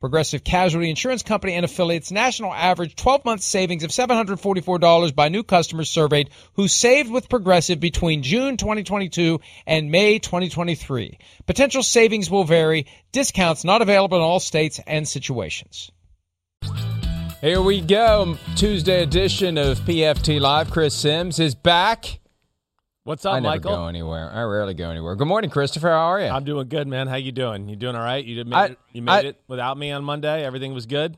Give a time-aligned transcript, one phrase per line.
[0.00, 5.42] Progressive Casualty Insurance Company and affiliates national average 12 month savings of $744 by new
[5.42, 11.18] customers surveyed who saved with Progressive between June 2022 and May 2023.
[11.46, 12.86] Potential savings will vary.
[13.12, 15.90] Discounts not available in all states and situations.
[17.40, 18.36] Here we go.
[18.56, 20.70] Tuesday edition of PFT Live.
[20.70, 22.18] Chris Sims is back.
[23.06, 23.46] What's up, Michael?
[23.46, 23.76] I never Michael?
[23.84, 24.32] go anywhere.
[24.32, 25.14] I rarely go anywhere.
[25.14, 25.90] Good morning, Christopher.
[25.90, 26.26] How are you?
[26.26, 27.06] I'm doing good, man.
[27.06, 27.68] How you doing?
[27.68, 28.24] You doing all right?
[28.24, 30.44] You did made I- it, you made I- it without me on Monday.
[30.44, 31.16] Everything was good.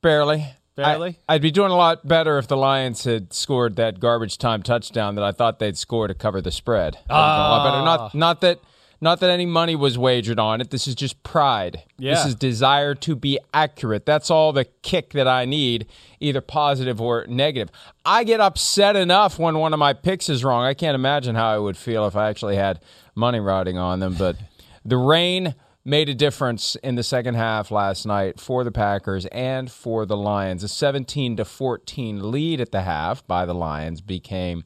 [0.00, 0.46] Barely.
[0.74, 1.18] Barely?
[1.28, 4.62] I, would be doing a lot better if the Lions had scored that garbage time
[4.62, 6.96] touchdown that I thought they'd score to cover the spread.
[7.10, 7.76] I'd have done a lot better.
[7.76, 7.84] Ah.
[7.84, 8.60] Not, not that,
[9.02, 10.70] not that any money was wagered on it.
[10.70, 11.82] This is just pride.
[12.14, 14.06] This is desire to be accurate.
[14.06, 15.88] That's all the kick that I need,
[16.20, 17.74] either positive or negative.
[18.06, 20.64] I get upset enough when one of my picks is wrong.
[20.64, 22.80] I can't imagine how I would feel if I actually had
[23.16, 24.14] money riding on them.
[24.14, 24.36] But
[24.84, 29.68] the rain made a difference in the second half last night for the Packers and
[29.68, 30.62] for the Lions.
[30.62, 34.62] A 17 to 14 lead at the half by the Lions became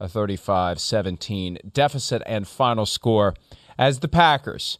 [0.00, 3.34] a 35-17 deficit and final score
[3.78, 4.78] as the Packers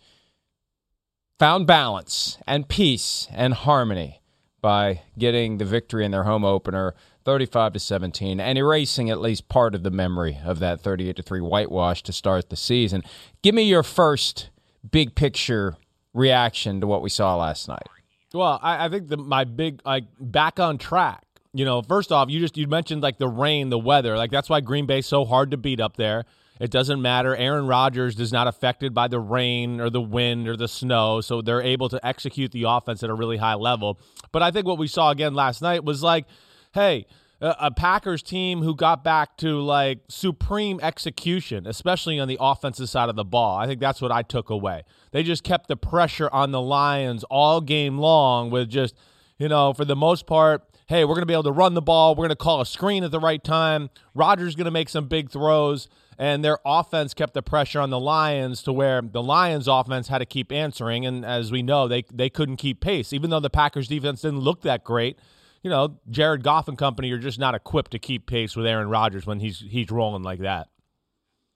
[1.38, 4.20] found balance and peace and harmony
[4.60, 6.94] by getting the victory in their home opener
[7.24, 11.22] 35 to 17 and erasing at least part of the memory of that 38 to
[11.22, 13.02] 3 whitewash to start the season.
[13.42, 14.50] Give me your first
[14.90, 15.76] big picture
[16.12, 17.86] reaction to what we saw last night.
[18.32, 21.22] Well, I, I think the, my big like back on track.
[21.52, 24.16] You know, first off, you just you mentioned like the rain, the weather.
[24.16, 26.24] Like that's why Green Bay's so hard to beat up there.
[26.60, 27.34] It doesn't matter.
[27.34, 31.42] Aaron Rodgers is not affected by the rain or the wind or the snow, so
[31.42, 33.98] they're able to execute the offense at a really high level.
[34.30, 36.26] But I think what we saw again last night was like,
[36.72, 37.06] hey,
[37.40, 43.08] a, Packers team who got back to like supreme execution, especially on the offensive side
[43.08, 43.58] of the ball.
[43.58, 44.82] I think that's what I took away.
[45.10, 48.94] They just kept the pressure on the Lions all game long with just,
[49.38, 51.82] you know, for the most part, hey, we're going to be able to run the
[51.82, 52.14] ball.
[52.14, 53.90] We're going to call a screen at the right time.
[54.14, 55.88] Rodgers going to make some big throws.
[56.18, 60.18] And their offense kept the pressure on the Lions to where the Lions' offense had
[60.18, 61.04] to keep answering.
[61.06, 63.12] And as we know, they, they couldn't keep pace.
[63.12, 65.18] Even though the Packers' defense didn't look that great,
[65.62, 68.88] you know, Jared Goff and company are just not equipped to keep pace with Aaron
[68.88, 70.68] Rodgers when he's he's rolling like that.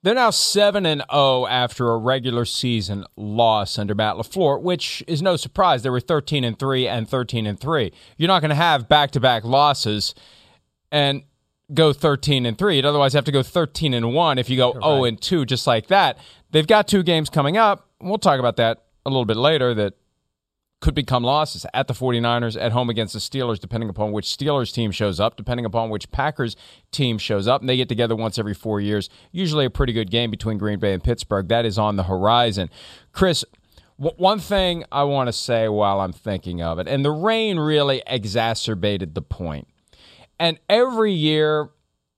[0.03, 5.21] They're now 7 and 0 after a regular season loss under Matt LaFleur, which is
[5.21, 5.83] no surprise.
[5.83, 7.93] They were 13 and 3 and 13 and 3.
[8.17, 10.15] You're not going to have back-to-back losses
[10.93, 11.25] and
[11.75, 12.77] go 13 and 3.
[12.77, 15.67] You'd otherwise have to go 13 and 1 if you go 0 and 2 just
[15.67, 16.19] like that.
[16.51, 17.89] They've got two games coming up.
[18.01, 19.95] We'll talk about that a little bit later that
[20.81, 24.73] could become losses at the 49ers, at home against the Steelers, depending upon which Steelers
[24.73, 26.57] team shows up, depending upon which Packers
[26.93, 27.61] team shows up.
[27.61, 29.11] And they get together once every four years.
[29.33, 31.49] Usually a pretty good game between Green Bay and Pittsburgh.
[31.49, 32.71] That is on the horizon.
[33.13, 33.45] Chris,
[33.99, 37.59] w- one thing I want to say while I'm thinking of it, and the rain
[37.59, 39.67] really exacerbated the point.
[40.39, 41.69] And every year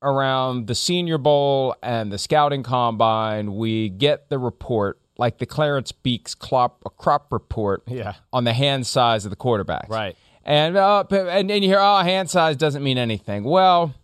[0.03, 5.93] around the Senior Bowl and the Scouting Combine, we get the report like the Clarence
[5.93, 8.15] Beeks crop, crop report Yeah.
[8.33, 9.89] on the hand size of the quarterbacks.
[9.91, 10.17] Right.
[10.45, 13.45] And, uh, and, and you hear, oh, hand size doesn't mean anything.
[13.45, 13.95] Well,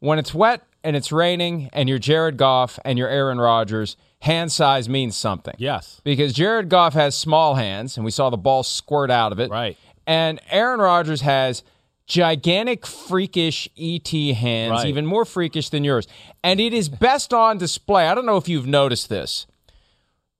[0.00, 4.50] when it's wet and it's raining and you're Jared Goff and you're Aaron Rodgers, hand
[4.50, 5.54] size means something.
[5.58, 6.00] Yes.
[6.02, 9.50] Because Jared Goff has small hands, and we saw the ball squirt out of it.
[9.50, 9.76] Right.
[10.08, 11.62] And Aaron Rodgers has
[12.06, 14.86] gigantic, freakish ET hands, Right.
[14.86, 16.06] even more freakish than yours.
[16.42, 18.06] And it is best on display.
[18.08, 19.46] I don't know if you've noticed this.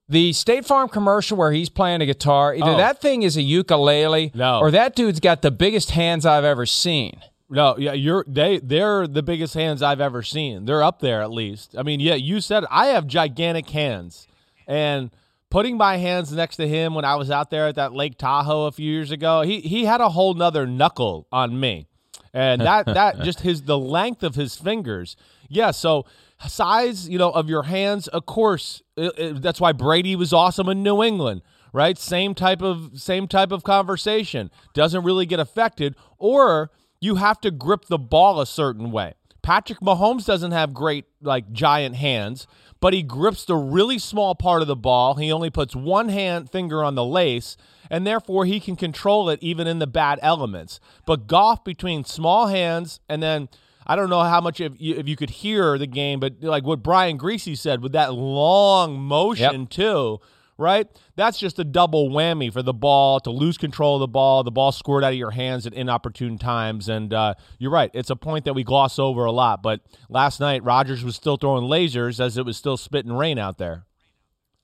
[0.09, 2.77] The State Farm commercial where he's playing a guitar, either Oh.
[2.77, 4.61] that thing is a ukulele No.
[4.61, 7.21] or that dude's got the biggest hands I've ever seen.
[7.51, 10.65] No, yeah, you're they they're the biggest hands I've ever seen.
[10.65, 11.75] They're up there at least.
[11.79, 12.65] I mean, yeah, you said.
[12.71, 14.27] I have gigantic hands,
[14.67, 15.11] and
[15.51, 18.67] putting my hands next to him when I was out there at that Lake Tahoe
[18.67, 21.87] a few years ago, he he had a whole nother knuckle on me,
[22.35, 25.17] and that that just his the length of his fingers.
[25.49, 26.07] Yeah, so
[26.47, 28.83] size, you know, of your hands, of course.
[28.97, 31.99] it- it- that's why Brady was awesome in New England right?
[31.99, 34.51] Same type of same type of conversation.
[34.73, 36.71] Doesn't really get affected or
[37.03, 39.13] you have to grip the ball a certain way.
[39.43, 42.47] Patrick Mahomes doesn't have great like giant hands,
[42.81, 45.15] but he grips the really small part of the ball.
[45.15, 47.57] He only puts one hand finger on the lace
[47.91, 50.81] and therefore he can control it even in the bad elements.
[51.05, 53.49] But Goff between small hands and then
[53.87, 56.65] I don't know how much if you, if you could hear the game, but like
[56.65, 60.21] what Brian Griese said with that long motion too,
[60.59, 60.89] right?
[61.17, 64.51] That's just a double whammy for the ball to lose control of the ball, the
[64.51, 66.89] ball scored out of your hands at inopportune times.
[66.89, 69.63] And uh, you're right, it's a point that we gloss over a lot.
[69.63, 73.59] But last night, Rodgers was still throwing lasers as it was still spitting rain out
[73.59, 73.85] there.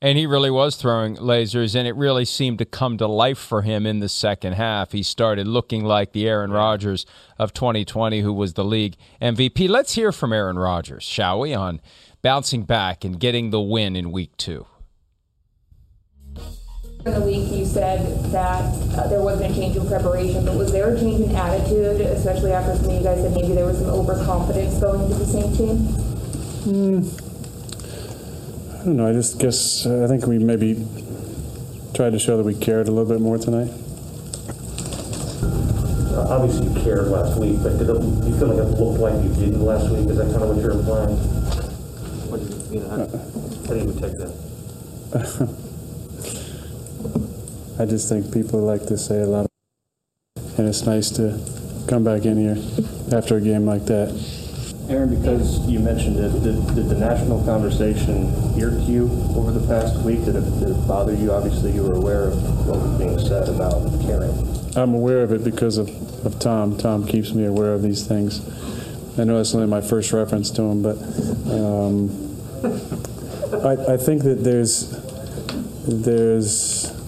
[0.01, 3.63] And he really was throwing lasers, and it really seemed to come to life for
[3.63, 4.91] him in the second half.
[4.91, 7.07] He started looking like the Aaron Rodgers
[7.39, 9.69] of 2020, who was the league MVP.
[9.69, 11.81] Let's hear from Aaron Rodgers, shall we, on
[12.21, 14.67] bouncing back and getting the win in week two.
[17.05, 18.63] In the week, you said that
[18.97, 22.53] uh, there wasn't a change in preparation, but was there a change in attitude, especially
[22.53, 25.51] after some of you guys said maybe there was some overconfidence going into the same
[25.57, 25.89] team?
[28.71, 29.09] I don't know.
[29.09, 30.87] I just guess uh, I think we maybe
[31.93, 33.73] tried to show that we cared a little bit more tonight.
[36.13, 39.01] Uh, Obviously, you cared last week, but did it, do you feel like it looked
[39.01, 40.09] like you didn't last week?
[40.09, 41.17] Is that kind of what you're implying?
[42.31, 43.07] What do you, you know, how,
[43.67, 45.59] how do you take that?
[47.83, 49.51] I just think people like to say a lot,
[50.57, 51.37] and it's nice to
[51.89, 52.57] come back in here
[53.13, 54.15] after a game like that.
[54.89, 58.33] Aaron, because you mentioned it, did, did the national conversation
[58.63, 60.25] irk you over the past week?
[60.25, 61.33] Did it, did it bother you?
[61.33, 64.31] Obviously, you were aware of what was being said about caring.
[64.77, 65.89] I'm aware of it because of,
[66.25, 66.79] of Tom.
[66.79, 68.39] Tom keeps me aware of these things.
[69.19, 70.99] I know that's only my first reference to him, but
[71.51, 72.11] um,
[73.67, 74.89] I, I think that there's
[75.85, 77.02] there's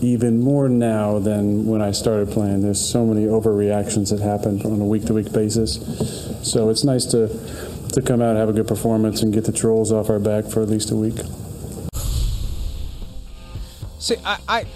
[0.00, 2.62] even more now than when I started playing.
[2.62, 5.80] There's so many overreactions that happen on a week-to-week basis.
[6.42, 7.28] So it's nice to
[7.96, 10.60] to come out, have a good performance, and get the trolls off our back for
[10.60, 11.14] at least a week.
[13.98, 14.66] See, I, I,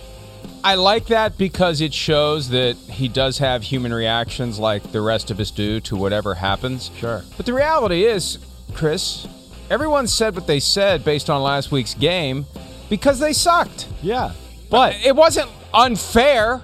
[0.65, 5.31] I like that because it shows that he does have human reactions like the rest
[5.31, 6.91] of us do to whatever happens.
[6.97, 7.23] Sure.
[7.37, 8.39] But the reality is,
[8.73, 9.29] Chris,
[9.69, 12.47] everyone said what they said based on last week's game
[12.89, 13.87] because they sucked.
[14.03, 14.33] Yeah.
[14.71, 16.63] But It wasn't unfair.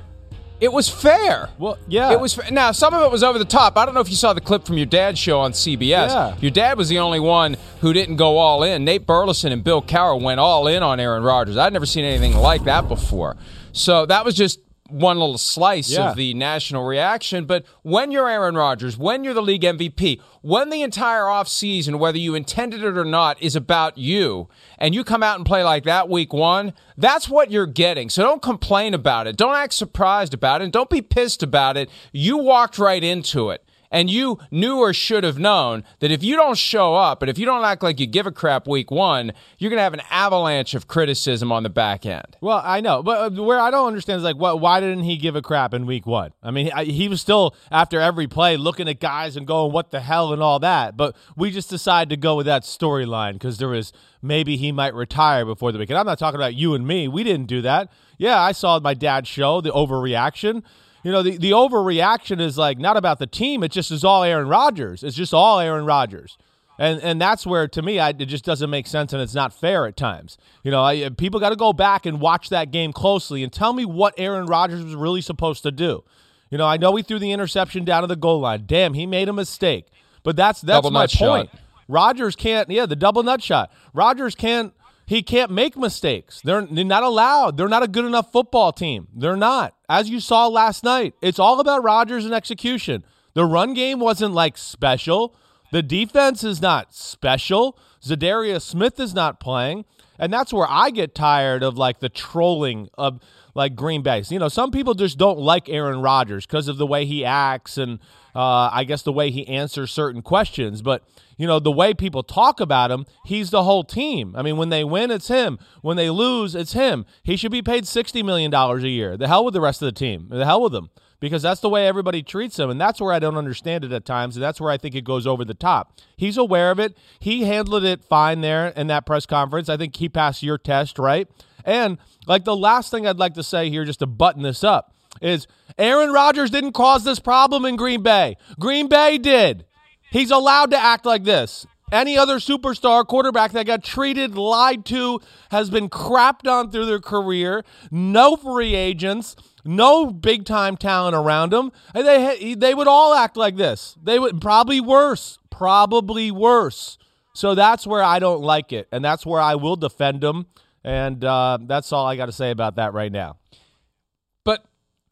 [0.59, 1.51] It was fair.
[1.59, 2.13] Well, yeah.
[2.13, 3.77] It was fa- now some of it was over the top.
[3.77, 6.09] I don't know if you saw the clip from your dad's show on CBS.
[6.09, 6.35] Yeah.
[6.41, 8.83] Your dad was the only one who didn't go all in.
[8.85, 11.59] Nate Burleson and Bill Cowher went all in on Aaron Rodgers.
[11.59, 13.37] I'd never seen anything like that before.
[13.73, 16.11] So that was just one little slice Yeah.
[16.11, 17.45] of the national reaction.
[17.45, 22.19] But when you're Aaron Rodgers, when you're the league MVP, when the entire offseason, whether
[22.19, 24.49] you intended it or not, is about you,
[24.79, 28.09] and you come out and play like that week one, that's what you're getting.
[28.09, 29.37] So don't complain about it.
[29.37, 30.65] Don't act surprised about it.
[30.65, 31.91] And don't be pissed about it.
[32.13, 33.63] You walked right into it.
[33.91, 37.39] And you knew or should have known that if you don't show up and if
[37.39, 40.03] you don't act like you give a crap week one, you're going to have an
[40.11, 42.37] avalanche of criticism on the back end.
[42.41, 44.61] Well, I know, but uh, where I don't understand is like, what?
[44.61, 46.33] Why didn't he give a crap in week one?
[46.43, 49.91] I mean, I, he was still after every play looking at guys and going, "What
[49.91, 50.97] the hell?" and all that.
[50.97, 54.95] But we just decided to go with that storyline because there was maybe he might
[54.95, 55.99] retire before the weekend.
[55.99, 57.09] I'm not talking about you and me.
[57.09, 57.91] We didn't do that.
[58.19, 60.63] Yeah, I saw my dad's show, the overreaction.
[61.07, 63.63] You know, the, the overreaction is like not about the team.
[63.63, 65.05] It just is all Aaron Rodgers.
[65.05, 66.37] It's just all Aaron Rodgers.
[66.81, 69.53] And and that's where to me I, it just doesn't make sense and it's not
[69.53, 70.37] fair at times.
[70.65, 73.73] You know, I, people got to go back and watch that game closely and tell
[73.73, 76.03] me what Aaron Rodgers was really supposed to do.
[76.51, 78.65] You know, I know he threw the interception down to the goal line.
[78.67, 79.87] Damn, he made a mistake.
[80.25, 81.51] But that's that's Double my point.
[81.53, 81.61] shot.
[81.87, 82.69] Rodgers can't.
[82.69, 83.71] Yeah, the double nut shot.
[83.95, 84.75] Rodgers can't.
[85.07, 86.41] He can't make mistakes.
[86.41, 87.57] They're, they're not allowed.
[87.57, 89.07] They're not a good enough football team.
[89.15, 89.76] They're not.
[89.89, 93.05] As you saw last night, it's all about Rodgers and execution.
[93.35, 95.35] The run game wasn't like special.
[95.73, 97.79] The defense is not special.
[98.03, 99.85] Za'Darius Smith is not playing.
[100.19, 103.21] And that's where I get tired of like the trolling of
[103.55, 104.23] like Green Bay.
[104.29, 107.79] You know, some people just don't like Aaron Rodgers because of the way he acts
[107.79, 107.99] and
[108.37, 110.83] uh, I guess the way he answers certain questions.
[110.83, 111.03] But
[111.39, 114.35] you know, the way people talk about him, he's the whole team.
[114.37, 115.59] I mean, when they win, it's him.
[115.81, 117.07] When they lose, it's him.
[117.23, 119.17] He should be paid $60 million a year.
[119.17, 120.29] The hell with the rest of the team.
[120.31, 120.91] The hell with them.
[121.19, 122.69] Because that's the way everybody treats him.
[122.69, 124.37] And that's where I don't understand it at times.
[124.37, 125.99] And that's where I think it goes over the top.
[126.17, 126.97] He's aware of it.
[127.19, 129.71] He handled it fine there in that press conference.
[129.71, 131.27] I think he passed your test, right?
[131.65, 134.95] And like the last thing I'd like to say here, just to button this up,
[135.21, 135.47] is
[135.79, 138.37] Aaron Rodgers didn't cause this problem in Green Bay.
[138.59, 139.65] Green Bay did.
[140.11, 141.67] He's allowed to act like this.
[141.93, 145.21] Any other superstar quarterback that got treated, lied to,
[145.53, 151.53] has been crapped on through their career, no free agents, no big time talent around
[151.53, 153.97] them, they, they would all act like this.
[154.03, 156.99] They would probably worse, probably worse.
[157.35, 160.47] So that's where I don't like it, and that's where I will defend them.
[160.83, 163.37] And uh, that's all I got to say about that right now.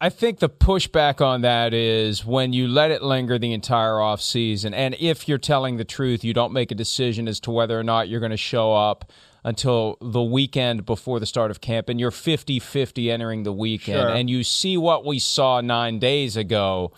[0.01, 4.73] I think the pushback on that is when you let it linger the entire offseason,
[4.73, 7.83] and if you're telling the truth, you don't make a decision as to whether or
[7.83, 9.09] not you're going to show up
[9.45, 14.01] until the weekend before the start of camp, and you're 50 50 entering the weekend,
[14.01, 14.09] sure.
[14.09, 16.91] and you see what we saw nine days ago.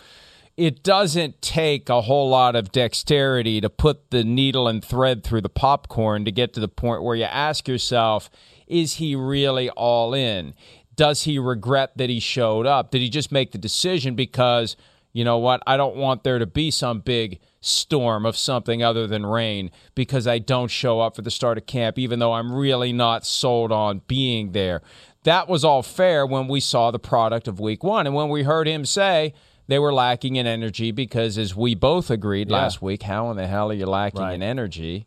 [0.55, 5.41] It doesn't take a whole lot of dexterity to put the needle and thread through
[5.41, 8.31] the popcorn to get to the point where you ask yourself,
[8.65, 10.55] is he really all in?
[10.97, 12.91] Does he regret that he showed up?
[12.91, 14.75] Did he just make the decision because,
[15.13, 19.07] you know what, I don't want there to be some big storm of something other
[19.07, 22.51] than rain because I don't show up for the start of camp, even though I'm
[22.51, 24.81] really not sold on being there.
[25.23, 28.07] That was all fair when we saw the product of week one.
[28.07, 29.33] And when we heard him say,
[29.67, 32.55] they were lacking in energy because, as we both agreed yeah.
[32.55, 34.33] last week, how in the hell are you lacking right.
[34.33, 35.05] in energy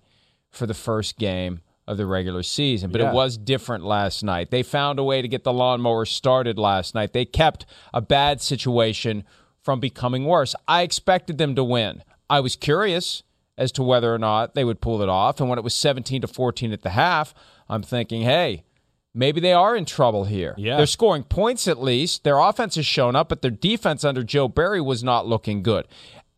[0.50, 2.90] for the first game of the regular season.
[2.90, 3.10] But yeah.
[3.10, 4.50] it was different last night.
[4.50, 7.12] They found a way to get the lawnmower started last night.
[7.12, 9.25] They kept a bad situation
[9.62, 10.54] from becoming worse.
[10.68, 12.02] I expected them to win.
[12.28, 13.22] I was curious
[13.58, 15.40] as to whether or not they would pull it off.
[15.40, 17.34] And when it was 17 to 14 at the half,
[17.68, 18.64] I'm thinking, hey,
[19.12, 20.54] maybe they are in trouble here.
[20.56, 20.76] Yeah.
[20.76, 22.25] They're scoring points at least.
[22.25, 25.87] Their offense has shown up, but their defense under Joe Barry was not looking good.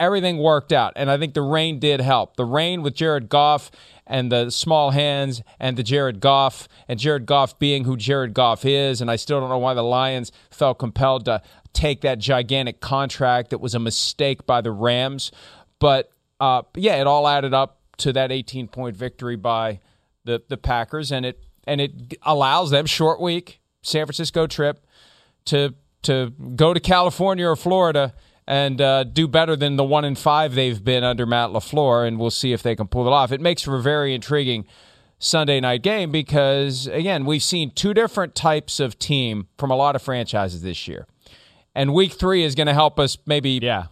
[0.00, 2.36] Everything worked out, and I think the rain did help.
[2.36, 3.70] The rain with Jared Goff
[4.12, 8.66] and the small hands and the Jared Goff and Jared Goff being who Jared Goff
[8.66, 9.00] is.
[9.00, 11.40] And I still don't know why the Lions felt compelled to
[11.72, 15.32] take that gigantic contract that was a mistake by the Rams.
[15.78, 19.80] But uh, yeah, it all added up to that 18 point victory by
[20.24, 21.10] the, the Packers.
[21.10, 24.86] And it, and it allows them, short week, San Francisco trip,
[25.46, 28.12] to, to go to California or Florida
[28.46, 32.18] and uh, do better than the one in five they've been under Matt LaFleur, and
[32.18, 33.32] we'll see if they can pull it off.
[33.32, 34.66] It makes for a very intriguing
[35.18, 39.94] Sunday night game because, again, we've seen two different types of team from a lot
[39.94, 41.06] of franchises this year.
[41.74, 43.86] And week three is going to help us maybe yeah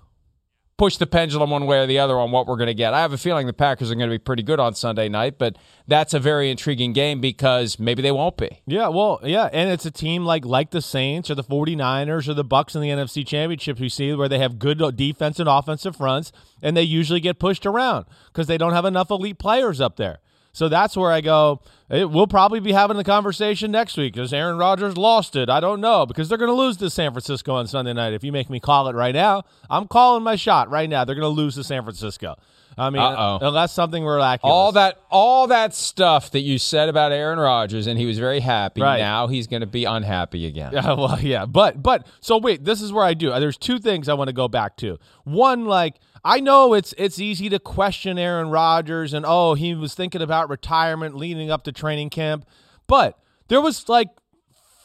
[0.80, 2.94] push the pendulum one way or the other on what we're going to get.
[2.94, 5.36] I have a feeling the Packers are going to be pretty good on Sunday night,
[5.38, 8.62] but that's a very intriguing game because maybe they won't be.
[8.64, 12.32] Yeah, well, yeah, and it's a team like like the Saints or the 49ers or
[12.32, 15.96] the Bucks in the NFC Championship who see where they have good defense and offensive
[15.96, 16.32] fronts
[16.62, 20.20] and they usually get pushed around because they don't have enough elite players up there.
[20.52, 21.60] So that's where I go.
[21.88, 25.48] It, we'll probably be having the conversation next week because Aaron Rodgers lost it.
[25.48, 28.12] I don't know because they're going to lose to San Francisco on Sunday night.
[28.12, 31.04] If you make me call it right now, I'm calling my shot right now.
[31.04, 32.36] They're going to lose to San Francisco.
[32.78, 33.46] I mean, Uh-oh.
[33.46, 34.50] unless something miraculous.
[34.50, 38.40] All that, all that stuff that you said about Aaron Rodgers, and he was very
[38.40, 38.80] happy.
[38.80, 39.00] Right.
[39.00, 40.72] Now he's going to be unhappy again.
[40.72, 43.30] Yeah, well, yeah, but but so wait, this is where I do.
[43.38, 44.98] There's two things I want to go back to.
[45.24, 49.94] One, like I know it's it's easy to question Aaron Rodgers and oh, he was
[49.94, 52.46] thinking about retirement leading up to training camp,
[52.86, 54.08] but there was like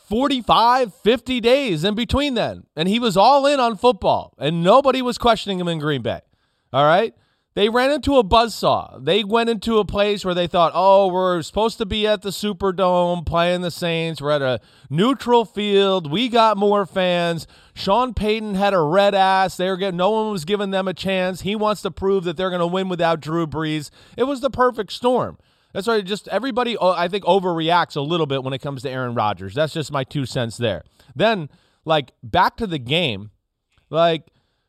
[0.08, 5.02] 45, 50 days in between then, and he was all in on football, and nobody
[5.02, 6.22] was questioning him in Green Bay.
[6.72, 7.14] All right?
[7.56, 9.06] They ran into a buzzsaw.
[9.06, 12.32] They went into a place where they thought, oh, we're supposed to be at the
[12.32, 14.22] Superdome playing the Saints.
[14.22, 14.60] We're at a
[14.90, 16.12] neutral field.
[16.12, 17.48] We got more fans.
[17.74, 19.56] Sean Payton had a red ass.
[19.56, 21.42] They were getting, no one was giving them a chance.
[21.42, 23.90] He wants to prove that they're going to win without Drew Brees.
[24.18, 25.38] It was the perfect storm.
[25.72, 28.90] That's why just everybody, oh, I think, overreacts a little bit when it comes to
[28.90, 29.54] Aaron Rodgers.
[29.54, 30.84] That's just my two cents there.
[31.16, 31.50] Then,
[31.86, 33.32] like, back to the game,
[33.90, 34.24] like,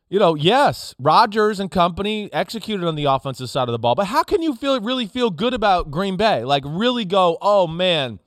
[0.09, 4.07] you know, yes, Rodgers and company executed on the offensive side of the ball, but
[4.07, 6.43] how can you feel really feel good about Green Bay?
[6.43, 8.19] Like really go, "Oh man,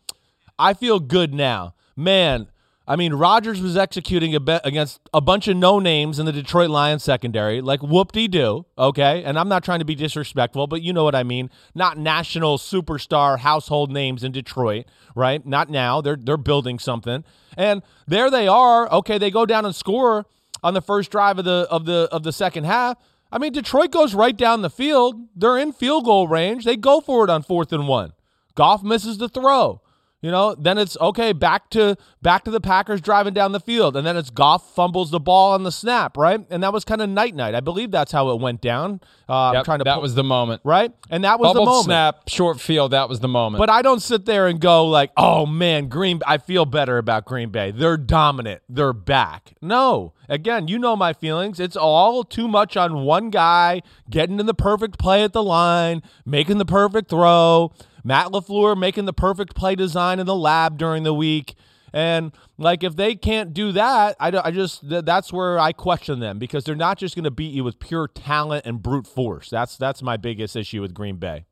[0.58, 2.48] I feel good now." Man,
[2.90, 6.32] I mean, Rodgers was executing a bet against a bunch of no names in the
[6.32, 8.66] Detroit Lions secondary, like whoop de doo.
[8.76, 9.22] Okay.
[9.22, 11.50] And I'm not trying to be disrespectful, but you know what I mean.
[11.72, 15.46] Not national superstar household names in Detroit, right?
[15.46, 16.00] Not now.
[16.00, 17.22] They're they're building something.
[17.56, 18.90] And there they are.
[18.90, 20.26] Okay, they go down and score
[20.62, 22.98] on the first drive of the of the of the second half.
[23.32, 25.28] I mean, Detroit goes right down the field.
[25.36, 26.64] They're in field goal range.
[26.64, 28.12] They go for it on fourth and one.
[28.54, 29.82] Goff misses the throw.
[30.22, 33.96] You know, then it's okay back to back to the Packers driving down the field,
[33.96, 36.44] and then it's Goff fumbles the ball on the snap, right?
[36.50, 37.54] And that was kind of night night.
[37.54, 39.00] I believe that's how it went down.
[39.28, 40.60] Uh, Yep, I'm trying to that pull- was the moment.
[40.62, 41.84] right, and that was Bubbled the moment.
[41.86, 42.90] snap, short field.
[42.90, 43.60] That was the moment.
[43.60, 47.24] But I don't sit there and go like, "Oh man, Green I feel better about
[47.24, 47.70] Green Bay.
[47.70, 48.60] They're dominant.
[48.68, 50.12] They're back." No.
[50.28, 51.58] Again, you know my feelings.
[51.58, 56.02] It's all too much on one guy getting in the perfect play at the line,
[56.26, 57.72] making the perfect throw.
[58.04, 61.54] Matt LaFleur making the perfect play design in the lab during the week.
[61.92, 66.20] And like if they can't do that, I, I just th- that's where I question
[66.20, 69.50] them because they're not just going to beat you with pure talent and brute force.
[69.50, 71.46] That's that's my biggest issue with Green Bay.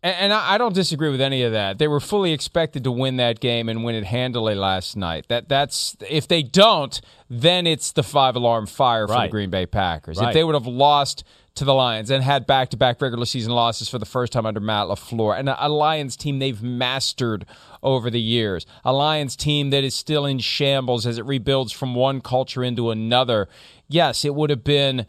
[0.00, 1.78] And, I, don't disagree with any of that.
[1.78, 5.26] They were fully expected to win that game and win it handily last night.
[5.26, 9.66] That that's if they don't, then it's the five alarm fire for the Green Bay
[9.66, 10.18] Packers.
[10.18, 10.28] Right.
[10.28, 11.24] If they would have lost
[11.56, 14.46] to the Lions and had back to back regular season losses for the first time
[14.46, 17.44] under Matt LaFleur, and a, a Lions team they've mastered
[17.82, 21.96] over the years, a Lions team that is still in shambles as it rebuilds from
[21.96, 23.48] one culture into another.
[23.88, 25.06] Yes, it would have been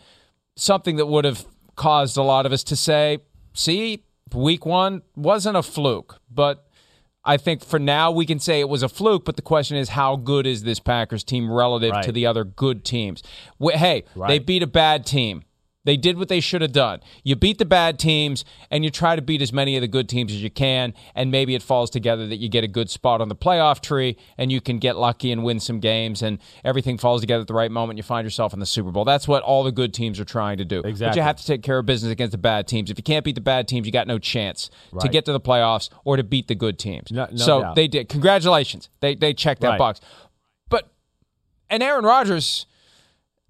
[0.56, 3.20] something that would have caused a lot of us to say,
[3.54, 6.20] see, week one wasn't a fluke.
[6.30, 6.66] But
[7.26, 9.90] I think for now we can say it was a fluke, but the question is
[9.90, 12.04] how good is this Packers team relative Right.
[12.04, 13.22] to the other good teams?
[13.60, 15.44] Hey, they beat a bad team.
[15.86, 17.00] They did what they should have done.
[17.24, 20.10] You beat the bad teams and you try to beat as many of the good
[20.10, 23.22] teams as you can, and maybe it falls together that you get a good spot
[23.22, 26.98] on the playoff tree and you can get lucky and win some games and everything
[26.98, 27.96] falls together at the right moment.
[27.98, 29.06] You find yourself in the Super Bowl.
[29.06, 30.80] That's what all the good teams are trying to do.
[30.82, 31.08] Exactly.
[31.12, 32.92] But you have to take care of business against the bad teams.
[32.92, 34.70] If you can't beat the bad teams, you got no chance
[35.00, 37.10] to get to the playoffs or to beat the good teams.
[37.12, 37.76] No- no so doubt.
[37.76, 38.10] they did.
[38.10, 38.90] Congratulations.
[39.00, 39.80] They they checked that Right.
[39.80, 40.02] box.
[40.70, 40.92] But
[41.70, 42.66] and Aaron Rodgers,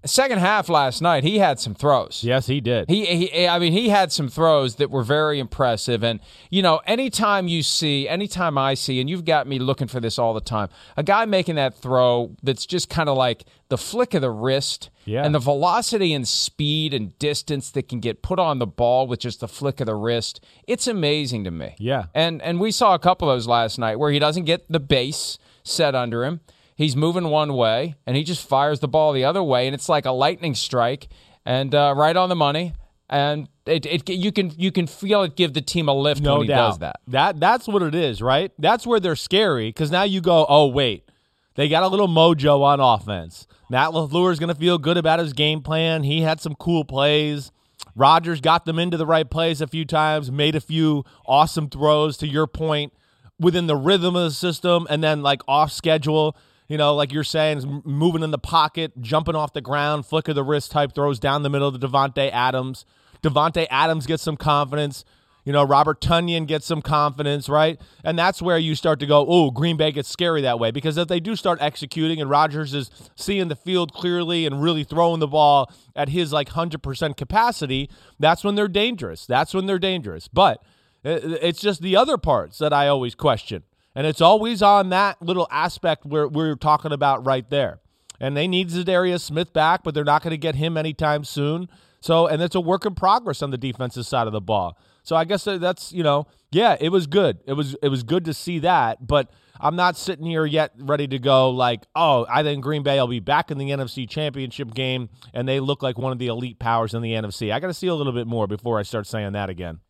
[0.04, 2.22] second half last night, he had some throws.
[2.24, 2.88] Yes, he did.
[2.88, 6.02] He, he, I mean, he had some throws that were very impressive.
[6.02, 10.00] And, you know, anytime you see, anytime I see, and you've got me looking for
[10.00, 13.78] this all the time, a guy making that throw that's just kind of like the
[13.78, 15.24] flick of the wrist Yeah.
[15.24, 19.20] and the velocity and speed and distance that can get put on the ball with
[19.20, 21.74] just the flick of the wrist, it's amazing to me.
[21.78, 22.06] Yeah.
[22.14, 24.80] And, and we saw a couple of those last night where he doesn't get the
[24.80, 26.40] base set under him.
[26.80, 29.86] He's moving one way, and he just fires the ball the other way, and it's
[29.86, 31.08] like a lightning strike,
[31.44, 32.72] and uh, right on the money.
[33.10, 36.36] And it, it you can you can feel it give the team a lift no
[36.36, 36.68] when he doubt.
[36.70, 37.00] does that.
[37.08, 38.50] That that's what it is, right?
[38.58, 41.06] That's where they're scary because now you go, oh wait,
[41.54, 43.46] they got a little mojo on offense.
[43.68, 46.02] Matt LaFleur is going to feel good about his game plan.
[46.04, 47.52] He had some cool plays.
[47.94, 52.16] Rodgers got them into the right place a few times, made a few awesome throws.
[52.16, 52.94] To your point,
[53.38, 56.34] within the rhythm of the system, and then like off schedule.
[56.70, 60.36] You know, like you're saying, moving in the pocket, jumping off the ground, flick of
[60.36, 62.86] the wrist type throws down the middle of the Davante Adams.
[63.24, 65.04] Davante Adams gets some confidence.
[65.44, 67.80] You know, Robert Tonyan gets some confidence, right?
[68.04, 70.70] And that's where you start to go, oh, Green Bay gets scary that way.
[70.70, 74.84] Because if they do start executing and Rodgers is seeing the field clearly and really
[74.84, 79.26] throwing the ball at his like 100% capacity, that's when they're dangerous.
[79.26, 80.28] That's when they're dangerous.
[80.28, 80.62] But
[81.04, 83.64] uh, it's just the other parts that I always question.
[83.94, 87.80] And it's always on that little aspect where we're talking about right there.
[88.20, 91.68] And they need Za'Darius Smith back, but they're not going to get him anytime soon.
[92.00, 94.78] So, and it's a work in progress on the defensive side of the ball.
[95.02, 97.38] So I guess that's you know, yeah, it was good.
[97.46, 101.06] It was it was good to see that, but I'm not sitting here yet ready
[101.08, 104.72] to go like, oh, I think Green Bay will be back in the NFC Championship
[104.74, 107.52] game, and they look like one of the elite powers in the NFC.
[107.52, 109.80] I got to see a little bit more before I start saying that again.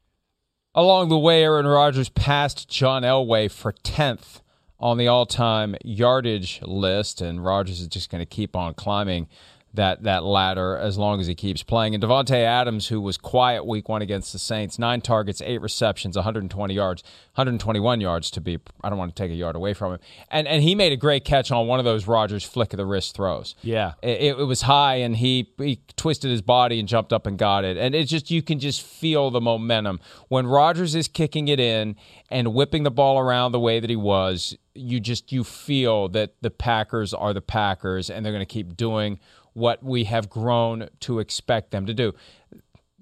[0.73, 4.41] Along the way, Aaron Rodgers passed John Elway for 10th
[4.79, 9.27] on the all time yardage list, and Rodgers is just going to keep on climbing
[9.75, 11.95] that, that ladder as long as he keeps playing.
[11.95, 16.17] And Davante Adams, who was quiet week one against the Saints, nine targets, eight receptions,
[16.17, 17.03] 120 yards,
[17.35, 20.01] 121 yards to be, I don't want to take a yard away from him.
[20.31, 22.87] And, and he made a great catch on one of those Rodgers flick of the
[22.87, 23.55] wrist throws.
[23.63, 23.93] Yeah.
[24.03, 27.65] It, it was high, and he he twisted his body and jumped up and got
[27.65, 27.77] it.
[27.77, 31.97] And it's just you can just feel the momentum when Rodgers is kicking it in
[32.31, 34.57] and whipping the ball around the way that he was.
[34.75, 38.77] You just you feel that the Packers are the Packers, and they're going to keep
[38.77, 39.19] doing
[39.61, 42.13] what we have grown to expect them to do.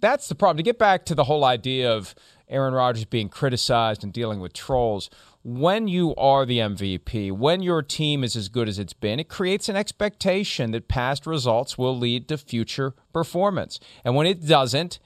[0.01, 0.59] That's the problem.
[0.59, 2.14] To get back to the whole idea of
[2.49, 5.09] Aaron Rodgers being criticized and dealing with trolls.
[5.44, 9.29] When you are the MVP, when your team is as good as it's been, it
[9.29, 13.79] creates an expectation that past results will lead to future performance.
[14.05, 14.99] And when it doesn't,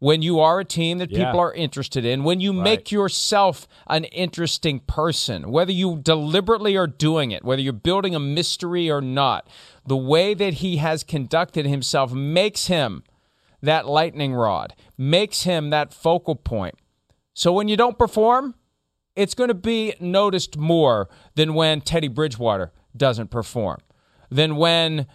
[0.00, 1.26] when you are a team that Yeah.
[1.26, 2.62] people are interested in, when you Right.
[2.62, 8.20] make yourself an interesting person, whether you deliberately are doing it, whether you're building a
[8.20, 9.48] mystery or not,
[9.86, 13.02] the way that he has conducted himself makes him
[13.60, 16.76] that lightning rod, makes him that focal point.
[17.34, 18.54] So when you don't perform,
[19.16, 23.78] it's going to be noticed more than when Teddy Bridgewater doesn't perform,
[24.30, 25.06] than when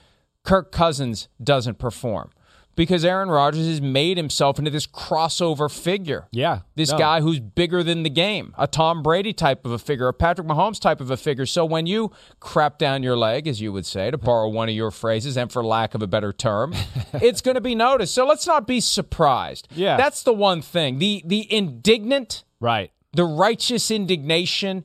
[0.44, 2.32] Kirk Cousins doesn't perform.
[2.76, 6.28] Because Aaron Rodgers has made himself into this crossover figure.
[6.32, 6.98] Yeah, This no.
[6.98, 10.48] guy who's bigger than the game, a Tom Brady type of a figure, a Patrick
[10.48, 11.46] Mahomes type of a figure.
[11.46, 14.76] So when you crap down your leg, as you would say, to borrow one of
[14.76, 16.74] your phrases, and for lack of a better term,
[17.14, 18.16] it's going to be noticed.
[18.16, 19.68] So let's not be surprised.
[19.76, 19.96] Yeah.
[19.98, 20.98] That's the one thing.
[20.98, 22.92] The the indignant Right.
[23.14, 24.84] the righteous indignation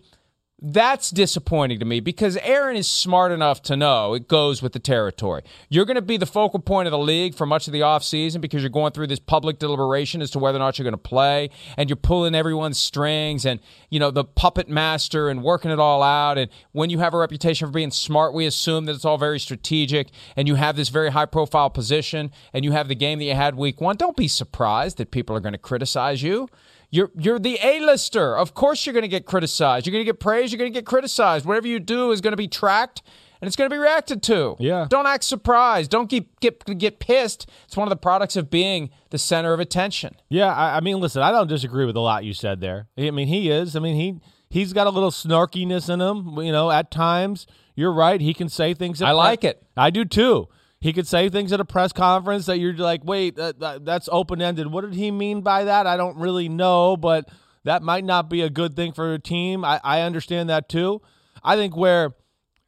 [0.61, 4.81] that's disappointing to me because Aaron is smart enough to know it goes with the
[4.81, 5.43] territory.
[5.69, 8.41] You're going to be the focal point of the league for much of the offseason
[8.41, 10.99] because you're going through this public deliberation as to whether or not you're going to
[10.99, 15.79] play and you're pulling everyone's strings and you know the puppet master and working it
[15.79, 16.39] all out.
[16.39, 19.39] And when you have a reputation for being smart we assume that it's all very
[19.39, 23.25] strategic and you have this very high profile position and you have the game that
[23.27, 26.49] you had week 1 don't be surprised that people are going to criticize you
[26.91, 28.37] you're you're the A-lister.
[28.37, 29.87] Of course you're going to get criticized.
[29.87, 31.45] You're going to get praised, you're going to get criticized.
[31.47, 33.03] Whatever you do is going to be tracked
[33.41, 34.57] and it's going to be reacted to.
[34.59, 34.87] Yeah.
[34.89, 35.91] Don't act surprised.
[35.91, 37.49] Don't get get get pissed.
[37.65, 40.17] It's one of the products of being the center of attention.
[40.29, 42.89] Yeah, I, I mean, listen, I don't disagree with a lot you said there.
[42.97, 43.77] I mean, he is.
[43.77, 44.21] I mean, he
[44.51, 46.39] he's got a little snarkiness in him.
[46.45, 48.21] You know, at times you're right.
[48.21, 49.01] He can say things.
[49.03, 49.63] I like it.
[49.77, 50.49] I do too.
[50.81, 54.09] He could say things at a press conference that you're like, wait, that, that, that's
[54.13, 54.69] open ended.
[54.69, 55.87] What did he mean by that?
[55.87, 57.29] I don't really know, but
[57.65, 59.65] that might not be a good thing for a team.
[59.65, 61.03] I, I understand that too.
[61.43, 62.15] I think where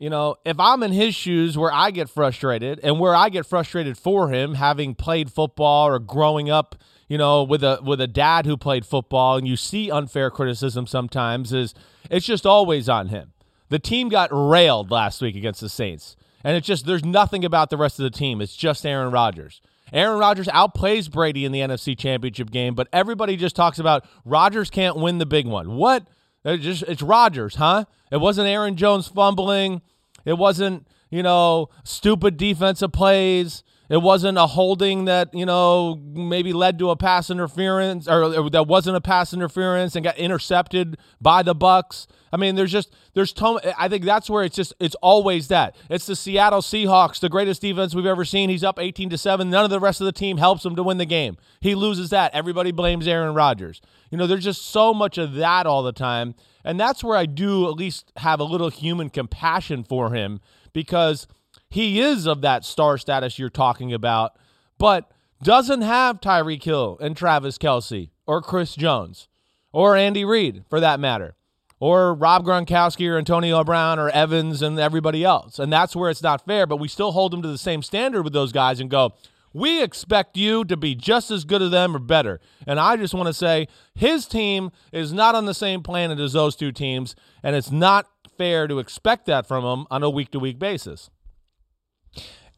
[0.01, 3.45] you know, if I'm in his shoes where I get frustrated and where I get
[3.45, 6.75] frustrated for him having played football or growing up,
[7.07, 10.87] you know, with a with a dad who played football and you see unfair criticism
[10.87, 11.75] sometimes is
[12.11, 13.35] it's just always on him.
[13.69, 16.17] The team got railed last week against the Saints.
[16.43, 18.41] And it's just there's nothing about the rest of the team.
[18.41, 19.61] It's just Aaron Rodgers.
[19.93, 24.71] Aaron Rodgers outplays Brady in the NFC Championship game, but everybody just talks about Rodgers
[24.71, 25.77] can't win the big one.
[25.77, 26.07] What?
[26.45, 27.85] It just it's Rodgers, huh?
[28.11, 29.83] It wasn't Aaron Jones fumbling.
[30.25, 33.63] It wasn't, you know, stupid defensive plays.
[33.91, 38.69] It wasn't a holding that, you know, maybe led to a pass interference or that
[38.69, 42.07] wasn't a pass interference and got intercepted by the Bucks.
[42.33, 45.75] I mean, there's just there's ton I think that's where it's just it's always that.
[45.91, 48.49] It's the Seattle Seahawks, the greatest defense we've ever seen.
[48.49, 49.51] He's up 18 to 7.
[49.51, 51.37] None of the rest of the team helps him to win the game.
[51.61, 52.33] He loses that.
[52.33, 53.83] Everybody blames Aaron Rodgers.
[54.13, 56.37] You know, there's just so much of that all the time.
[56.65, 60.41] And that's where I do at least have a little human compassion for him
[60.73, 61.27] because
[61.71, 64.37] he is of that star status you're talking about,
[64.77, 65.11] but
[65.43, 69.29] doesn't have Tyreek Hill and Travis Kelce or Chris Jones
[69.73, 71.37] or Andy Reid for that matter,
[71.79, 75.59] or Rob Gronkowski or Antonio Brown or Evans and everybody else.
[75.59, 78.23] And that's where it's not fair, but we still hold them to the same standard
[78.23, 79.15] with those guys and go,
[79.53, 82.41] we expect you to be just as good as them or better.
[82.67, 86.35] And I just want to say his team is not on the same planet as
[86.35, 90.31] those two teams, and it's not fair to expect that from them on a week
[90.33, 91.11] to week basis.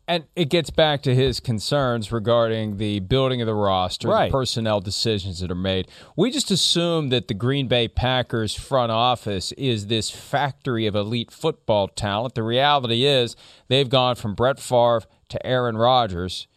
[0.08, 4.26] And it gets back to his concerns regarding the building of the roster, Right.
[4.30, 5.86] the personnel decisions that are made.
[6.16, 11.30] We just assume that the Green Bay Packers front office is this factory of elite
[11.30, 12.34] football talent.
[12.34, 13.36] The reality is
[13.68, 16.48] they've gone from Brett Favre to Aaron Rodgers.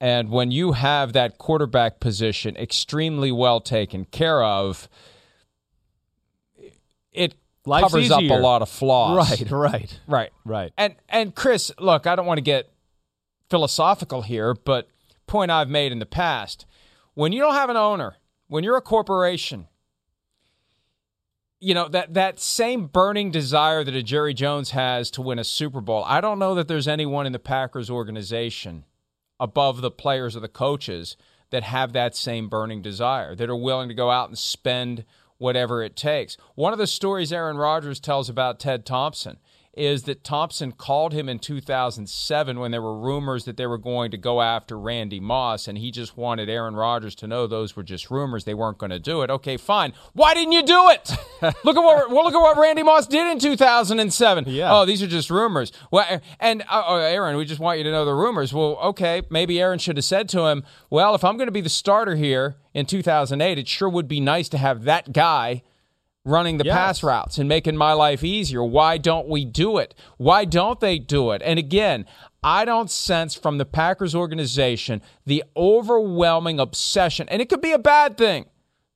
[0.00, 4.88] And when you have that quarterback position extremely well taken care of,
[7.12, 7.34] it
[7.64, 9.40] Life's covers up a lot of flaws.
[9.40, 10.30] Right, right, Right.
[10.44, 10.72] right.
[10.76, 12.70] And and Chris, look, I don't want to get
[13.50, 14.88] philosophical here, but
[15.26, 16.66] point I've made in the past,
[17.14, 18.16] when you don't have an owner,
[18.48, 19.68] when you're a corporation,
[21.60, 25.44] you know, that that same burning desire that a Jerry Jones has to win a
[25.44, 28.84] Super Bowl, I don't know that there's anyone in the Packers organization
[29.40, 31.16] above the players or the coaches
[31.50, 35.04] that have that same burning desire, that are willing to go out and spend
[35.38, 36.36] whatever it takes.
[36.54, 39.38] One of the stories Aaron Rodgers tells about Ted Thompson
[39.78, 44.10] is that Thompson called him in 2007 when there were rumors that they were going
[44.10, 47.84] to go after Randy Moss, and he just wanted Aaron Rodgers to know those were
[47.84, 48.44] just rumors.
[48.44, 49.30] They weren't going to do it.
[49.30, 49.92] Okay, fine.
[50.12, 51.10] Why didn't you do it?
[51.64, 54.44] look at what well, look at what Randy Moss did in 2007.
[54.48, 54.74] Yeah.
[54.74, 55.72] Oh, these are just rumors.
[55.90, 58.52] Well, and uh, oh, Aaron, we just want you to know the rumors.
[58.52, 61.60] Well, okay, maybe Aaron should have said to him, "Well, if I'm going to be
[61.60, 65.62] the starter here in 2008, it sure would be nice to have that guy."
[66.28, 66.74] Running the Yes.
[66.76, 68.62] pass routes and making my life easier.
[68.64, 69.94] Why don't we do it?
[70.16, 71.42] Why don't they do it?
[71.44, 72.04] And again,
[72.42, 77.78] I don't sense from the Packers organization the overwhelming obsession, and it could be a
[77.78, 78.46] bad thing.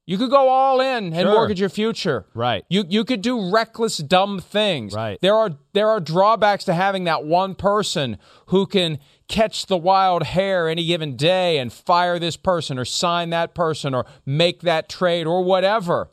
[0.04, 1.32] You could go all in and Sure.
[1.32, 2.26] mortgage your future.
[2.34, 2.64] Right.
[2.68, 4.94] You you could do reckless, dumb things.
[4.94, 5.16] Right.
[5.22, 10.24] There are there are drawbacks to having that one person who can catch the wild
[10.24, 14.88] hair any given day and fire this person or sign that person or make that
[14.88, 16.10] trade or whatever.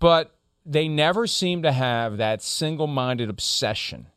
[0.00, 0.34] But
[0.66, 4.08] they never seem to have that single-minded obsession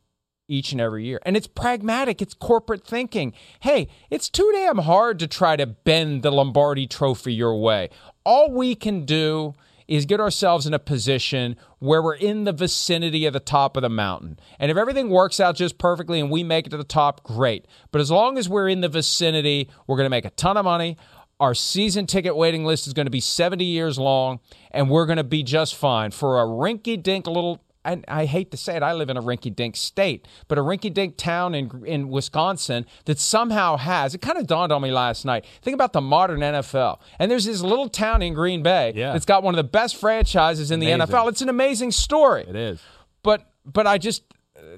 [0.46, 1.20] each and every year.
[1.24, 3.32] And it's pragmatic, it's corporate thinking.
[3.60, 7.88] Hey, it's too damn hard to try to bend the Lombardi trophy your way.
[8.24, 9.54] All we can do
[9.86, 13.82] is get ourselves in a position where we're in the vicinity of the top of
[13.82, 14.38] the mountain.
[14.58, 17.66] And if everything works out just perfectly and we make it to the top, great.
[17.90, 20.64] But as long as we're in the vicinity, we're going to make a ton of
[20.64, 20.96] money.
[21.40, 25.16] Our season ticket waiting list is going to be 70 years long, and we're going
[25.18, 26.10] to be just fine.
[26.10, 29.22] For a rinky dink little and I hate to say it, I live in a
[29.22, 34.22] rinky dink state, but a rinky dink town in, in Wisconsin that somehow has, it
[34.22, 35.44] kind of dawned on me last night.
[35.60, 37.00] Think about the modern NFL.
[37.18, 39.12] And there's this little town in Green Bay Yeah.
[39.12, 41.28] that's got one of the best franchises in the NFL.
[41.28, 42.46] It's an amazing story.
[42.48, 42.80] It is.
[43.22, 44.22] But, but I just,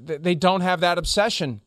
[0.00, 1.60] they don't have that obsession,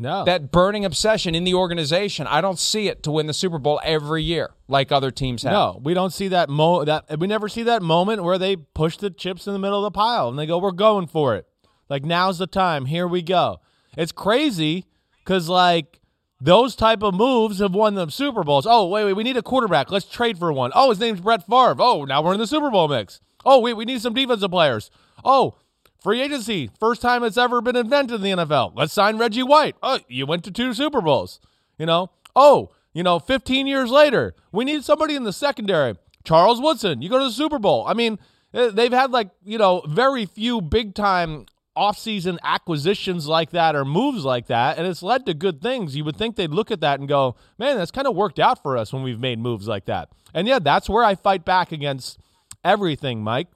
[0.00, 0.24] No.
[0.24, 2.26] that burning obsession in the organization.
[2.26, 5.52] I don't see it to win the Super Bowl every year like other teams have.
[5.52, 8.96] No, we don't see that mo that we never see that moment where they push
[8.96, 11.46] the chips in the middle of the pile and they go, "We're going for it."
[11.88, 12.86] Like now's the time.
[12.86, 13.60] Here we go.
[13.96, 14.86] It's crazy
[15.24, 16.00] cuz like
[16.40, 18.66] those type of moves have won them Super Bowls.
[18.66, 19.90] Oh, wait, wait, we need a quarterback.
[19.90, 20.72] Let's trade for one.
[20.74, 21.76] Oh, his name's Brett Favre.
[21.78, 23.20] Oh, now we're in the Super Bowl mix.
[23.44, 24.90] Oh, wait, we need some defensive players.
[25.24, 25.56] Oh,
[26.02, 26.70] free agency.
[26.78, 28.72] First time it's ever been invented in the NFL.
[28.74, 29.76] Let's sign Reggie White.
[29.82, 31.40] Oh, you went to two Super Bowls.
[31.78, 32.10] You know?
[32.34, 35.94] Oh, you know, 15 years later, we need somebody in the secondary.
[36.24, 37.84] Charles Woodson, you go to the Super Bowl.
[37.86, 38.18] I mean,
[38.52, 43.84] eh, they've had like, you know, very few big time offseason acquisitions like that or
[43.84, 45.96] moves like that, and it's led to good things.
[45.96, 48.62] You would think they'd look at that and go, man, that's kind of worked out
[48.62, 50.10] for us when we've made moves like that.
[50.34, 52.18] And yeah, that's where I fight back against
[52.64, 53.48] everything, Mike.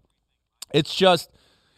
[0.72, 1.30] It's just,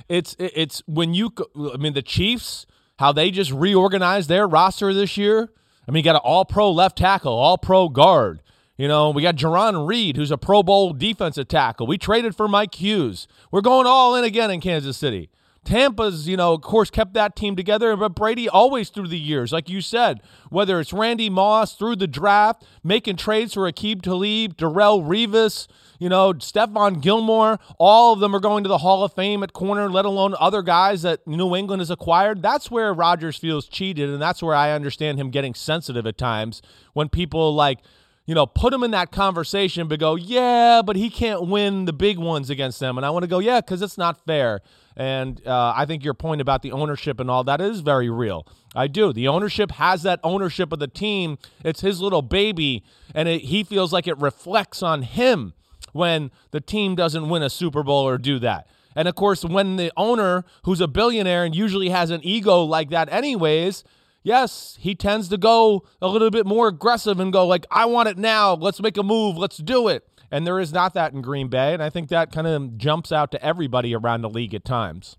[0.08, 1.32] it's it's when you,
[1.72, 2.66] I mean, the Chiefs,
[2.98, 5.50] how they just reorganized their roster this year.
[5.88, 8.40] I mean, you got an all pro left tackle, all pro guard.
[8.76, 11.86] You know, we got Jarran Reed, who's a Pro Bowl defensive tackle.
[11.86, 13.26] We traded for Mike Hughes.
[13.50, 15.30] We're going all in again in Kansas City.
[15.64, 19.52] Tampa's, you know, of course, kept that team together, but Brady always through the years,
[19.52, 24.56] like you said, whether it's Randy Moss through the draft, making trades for Aqib Talib,
[24.56, 25.66] Darrelle Revis,
[25.98, 29.52] you know, Stephon Gilmore, all of them are going to the Hall of Fame at
[29.52, 32.42] corner, let alone other guys that New England has acquired.
[32.42, 36.62] That's where Rodgers feels cheated, and that's where I understand him getting sensitive at times
[36.92, 37.78] when people like,
[38.26, 41.92] you know, put him in that conversation, but go, yeah, but he can't win the
[41.92, 42.96] big ones against them.
[42.96, 44.62] And I want to go, yeah, because it's not fair.
[44.96, 48.46] And uh, I think your point about the ownership and all that is very real.
[48.74, 49.12] I do.
[49.12, 51.38] The ownership has that ownership of the team.
[51.64, 52.82] It's his little baby,
[53.14, 55.54] and it, he feels like it reflects on him
[55.96, 58.68] when the team doesn't win a Super Bowl or do that.
[58.94, 62.90] And of course, when the owner, who's a billionaire and usually has an ego like
[62.90, 63.85] that, anyways,
[64.22, 68.09] yes, he tends to go a little bit more aggressive and go like, "I want
[68.09, 68.54] it now.
[68.54, 69.37] Let's make a move.
[69.37, 72.32] Let's do it." And there is not that in Green Bay, and I think that
[72.32, 75.16] kind of jumps out to everybody around the league at times.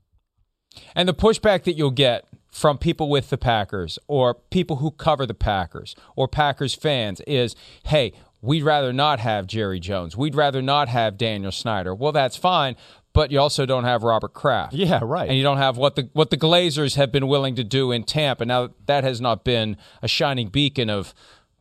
[0.96, 5.26] And the pushback that you'll get from people with the Packers or people who cover
[5.26, 10.15] the Packers or Packers fans is, hey, we'd rather not have Jerry Jones.
[10.15, 11.93] We'd rather not have Daniel Snyder.
[11.93, 12.76] Well, that's fine,
[13.13, 14.73] but you also don't have Robert Kraft.
[14.73, 15.28] Yeah, right.
[15.28, 18.04] And you don't have what the what the Glazers have been willing to do in
[18.04, 18.45] Tampa.
[18.45, 21.13] Now that has not been a shining beacon of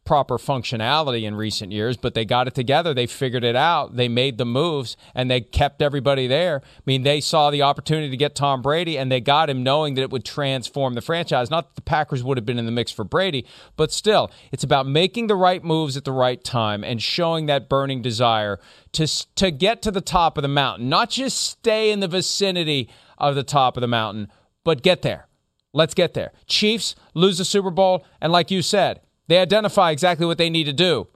[0.07, 2.95] proper functionality in recent years, but they got it together.
[2.95, 3.97] They figured it out.
[3.97, 6.63] They made the moves and they kept everybody there.
[6.65, 9.95] I mean, they saw the opportunity to get Tom Brady and they got him knowing
[9.95, 11.51] that it would transform the franchise.
[11.51, 13.45] Not that the Packers would have been in the mix for Brady,
[13.77, 17.69] but still, it's about making the right moves at the right time and showing that
[17.69, 18.59] burning desire
[18.93, 22.89] to to get to the top of the mountain, not just stay in the vicinity
[23.19, 24.29] of the top of the mountain,
[24.65, 25.27] but get there.
[25.73, 26.33] Let's get there.
[26.47, 30.65] Chiefs lose the Super Bowl, and like you said, they identify exactly what they need
[30.65, 31.09] to do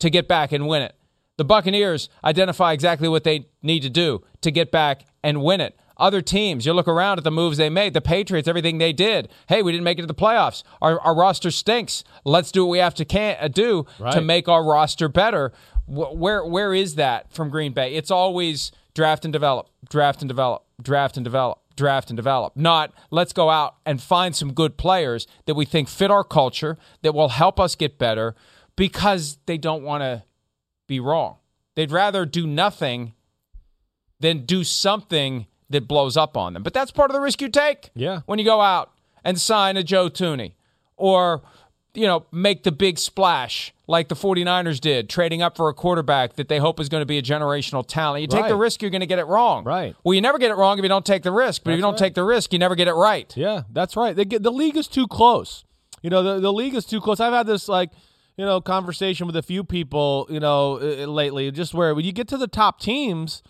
[0.00, 0.94] to get back and win it.
[1.36, 5.78] The Buccaneers identify exactly what they need to do to get back and win it.
[5.96, 7.92] Other teams, you look around at the moves they made.
[7.92, 9.28] The Patriots, everything they did.
[9.48, 10.62] Hey, we didn't make it to the playoffs.
[10.80, 12.04] Our, our roster stinks.
[12.24, 15.52] Let's do what we have to can uh, do to make our roster better.
[15.86, 17.94] Wh- Where where is that from Green Bay?
[17.94, 22.54] It's always draft and develop, draft and develop, draft and develop, draft and develop.
[22.56, 26.76] Not let's go out and find some good players that we think fit our culture
[27.00, 28.34] that will help us get better
[28.76, 30.24] because they don't want to
[30.86, 31.36] be wrong.
[31.74, 33.14] They'd rather do nothing
[34.20, 36.62] than do something that blows up on them.
[36.62, 37.90] But that's part of the risk you take.
[37.94, 38.22] Yeah.
[38.26, 38.92] When you go out
[39.24, 40.54] and sign a Joe Thuney
[40.96, 41.42] or
[41.98, 46.34] you know, make the big splash like the 49ers did, trading up for a quarterback
[46.34, 48.22] that they hope is going to be a generational talent.
[48.22, 49.64] You take the risk, you're going to get it wrong.
[49.64, 49.96] Right.
[50.04, 51.64] Well, you never get it wrong if you don't take the risk.
[51.64, 51.98] But if you don't right.
[51.98, 53.34] take the risk, you never get it right.
[53.36, 54.14] Yeah, that's right.
[54.14, 55.64] They get, the league is too close.
[56.02, 57.18] You know, the, the league is too close.
[57.18, 57.90] I've had this like,
[58.36, 62.12] you know, conversation with a few people, you know, uh, lately, just where when you
[62.12, 63.42] get to the top teams,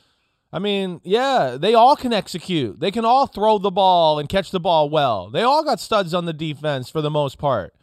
[0.52, 2.80] I mean, yeah, they all can execute.
[2.80, 5.28] They can all throw the ball and catch the ball well.
[5.28, 7.74] They all got studs on the defense for the most part.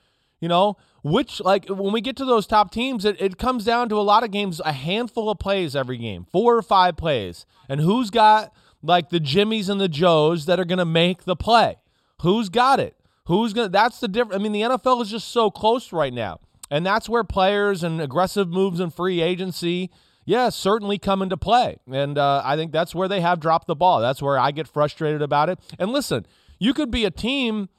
[0.46, 3.90] You know, which like when we get to those top teams, it, it comes down
[3.90, 7.48] to a lot of games, a handful of plays every game, four or five plays.
[7.68, 8.54] And who's got
[8.84, 11.78] like the Jimmies and the Joes that are gonna make the play?
[12.22, 12.96] Who's got it?
[13.26, 14.40] Who's gonna that's the difference.
[14.40, 16.42] I mean, the NFL is just so close right now.
[16.70, 19.90] And that's where players and aggressive moves and free agency,
[20.26, 21.78] yeah, certainly come into play.
[21.92, 24.00] And uh, I think that's where they have dropped the ball.
[24.00, 25.58] That's where I get frustrated about it.
[25.80, 26.28] And listen,
[26.60, 27.70] you could be a team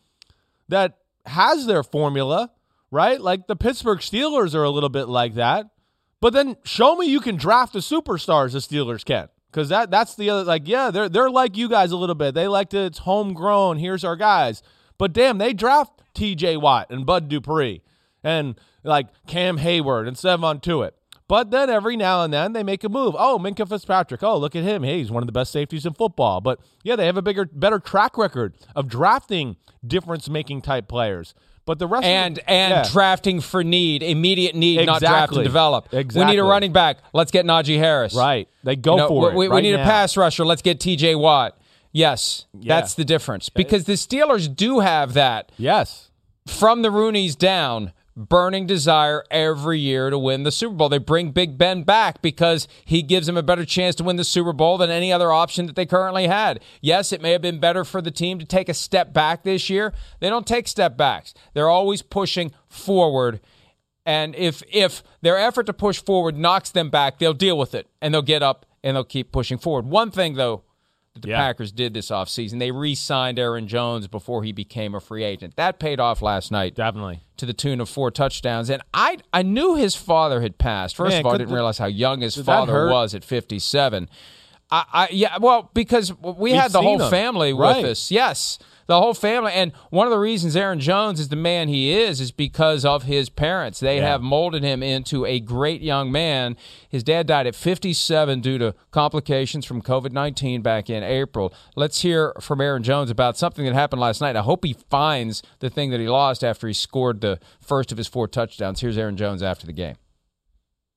[0.69, 2.51] that has their formula,
[2.97, 3.21] right?
[3.21, 5.67] Like the Pittsburgh Steelers are a little bit like that.
[6.21, 9.29] But then show me you can draft the superstars the Steelers can.
[9.53, 12.35] Cause that that's the other like, yeah, they're they're like you guys a little bit.
[12.35, 13.79] They like to it's homegrown.
[13.79, 14.63] Here's our guys.
[14.99, 17.83] But damn, they draft TJ Watt and Bud Dupree
[18.25, 20.93] and like Cam Heyward and Stephon Tuitt.
[21.29, 23.15] But then every now and then they make a move.
[23.19, 24.23] Oh, Minkah Fitzpatrick.
[24.23, 24.85] Oh, look at him.
[24.85, 26.41] Hey, he's one of the best safeties in football.
[26.41, 31.35] But yeah, they have a bigger, better track record of drafting difference-making type players.
[31.67, 32.93] But the rest and of the, and yeah.
[32.93, 35.39] drafting for need, immediate need, not draft Exactly.
[35.39, 35.93] and develop.
[35.93, 36.25] Exactly.
[36.25, 36.99] We need a running back.
[37.13, 38.15] Let's get Najee Harris.
[38.15, 39.35] right, they go You know, for we, it.
[39.37, 39.83] We, right need now.
[39.83, 40.47] a pass rusher.
[40.47, 41.17] Let's get T.J.
[41.17, 41.59] Watt.
[41.93, 42.77] Yes, Yeah.
[42.81, 46.11] that's the difference because the Steelers do have that Yes,
[46.47, 47.93] from the Rooney's down.
[48.17, 50.89] Burning desire every year to win the Super Bowl.
[50.89, 54.25] They bring Big Ben back because he gives them a better chance to win the
[54.25, 56.61] Super Bowl than any other option that they currently had.
[56.81, 59.69] Yes, it may have been better for the team to take a step back this
[59.69, 59.93] year.
[60.21, 61.35] They don't take step backs.
[61.53, 63.41] They're always pushing forward.
[64.07, 67.87] And if if their effort to push forward knocks them back, they'll deal with it
[68.01, 69.85] and they'll get up and they'll keep pushing forward.
[69.85, 70.63] One thing though
[71.17, 71.39] that the Yeah.
[71.39, 75.57] Packers did this offseason, they re-signed Aaron Jones before he became a free agent.
[75.57, 77.21] That paid off last night definitely.
[77.39, 78.71] to the tune of four touchdowns.
[78.71, 80.95] And I I knew his father had passed.
[80.97, 84.09] First Man, of all, I didn't the- realize how young his father was at 57.
[84.71, 87.11] I, I yeah, well, because we We've had the whole him.
[87.11, 87.83] family Right.
[87.83, 88.11] with us.
[88.11, 89.53] Yes, the whole family.
[89.53, 93.05] And one of the reasons Aaron Jones is the man he is is because of
[93.05, 93.81] his parents.
[93.81, 94.09] They Yeah.
[94.13, 96.57] have molded him into a great young man.
[96.89, 101.53] His dad died at 57 due to complications from COVID 19 back in April.
[101.75, 104.37] Let's hear from Aaron Jones about something that happened last night.
[104.37, 107.99] I hope he finds the thing that he lost after he scored the first of
[107.99, 108.81] his four touchdowns.
[108.81, 109.97] Here's Aaron Jones after the game.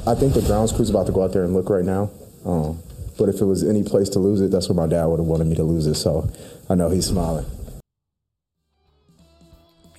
[0.08, 2.10] I think the grounds crew's about to go out there and look right now.
[2.46, 2.80] Um,
[3.18, 5.28] but if it was any place to lose it, that's where my dad would have
[5.28, 5.96] wanted me to lose it.
[5.96, 6.30] So
[6.70, 7.46] I know he's smiling.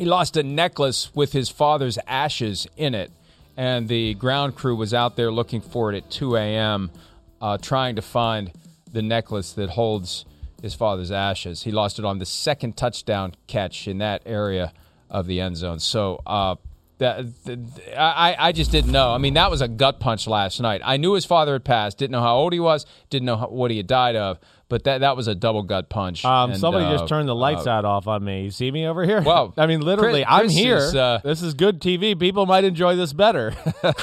[0.00, 3.12] He lost a necklace with his father's ashes in it,
[3.54, 6.90] and the ground crew was out there looking for it at 2 a.m.,
[7.38, 8.50] uh, trying to find
[8.90, 10.24] the necklace that holds
[10.62, 11.64] his father's ashes.
[11.64, 14.72] He lost it on the second touchdown catch in that area
[15.10, 15.80] of the end zone.
[15.80, 16.54] So uh,
[16.96, 19.12] that th- th- I, I just didn't know.
[19.12, 20.80] I mean, that was a gut punch last night.
[20.82, 23.70] I knew his father had passed, didn't know how old he was, didn't know what
[23.70, 24.38] he had died of,
[24.70, 26.24] but that that was a double gut punch.
[26.24, 28.44] Um, And, somebody uh, just turned the lights uh, out off on me.
[28.44, 29.20] You see me over here?
[29.20, 30.76] Well, I mean, literally, Chris- I'm Chris here.
[30.78, 32.18] is, uh, this is good TV.
[32.18, 33.52] People might enjoy this better.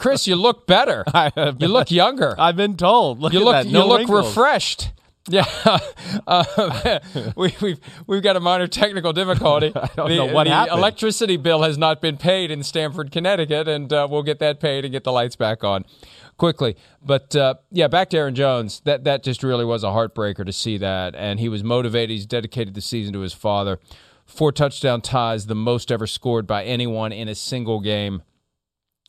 [0.00, 1.04] Chris, you look better.
[1.58, 2.34] You look younger.
[2.38, 3.18] I've been told.
[3.20, 3.66] Look you at look that.
[3.66, 4.28] you No look wrinkles.
[4.28, 4.92] refreshed.
[5.28, 5.44] Yeah,
[6.26, 6.98] uh,
[7.36, 9.70] we, we've we've got a minor technical difficulty.
[9.74, 10.78] I don't know what the happened.
[10.78, 14.84] electricity bill has not been paid in Stamford, Connecticut, and uh, we'll get that paid
[14.84, 15.84] and get the lights back on
[16.40, 16.74] quickly.
[17.04, 18.80] But uh, yeah, back to Aaron Jones.
[18.84, 22.10] That that just really was a heartbreaker to see that, and he was motivated.
[22.10, 23.78] He's dedicated the season to his father.
[24.24, 28.22] Four touchdown ties, the most ever scored by anyone in a single game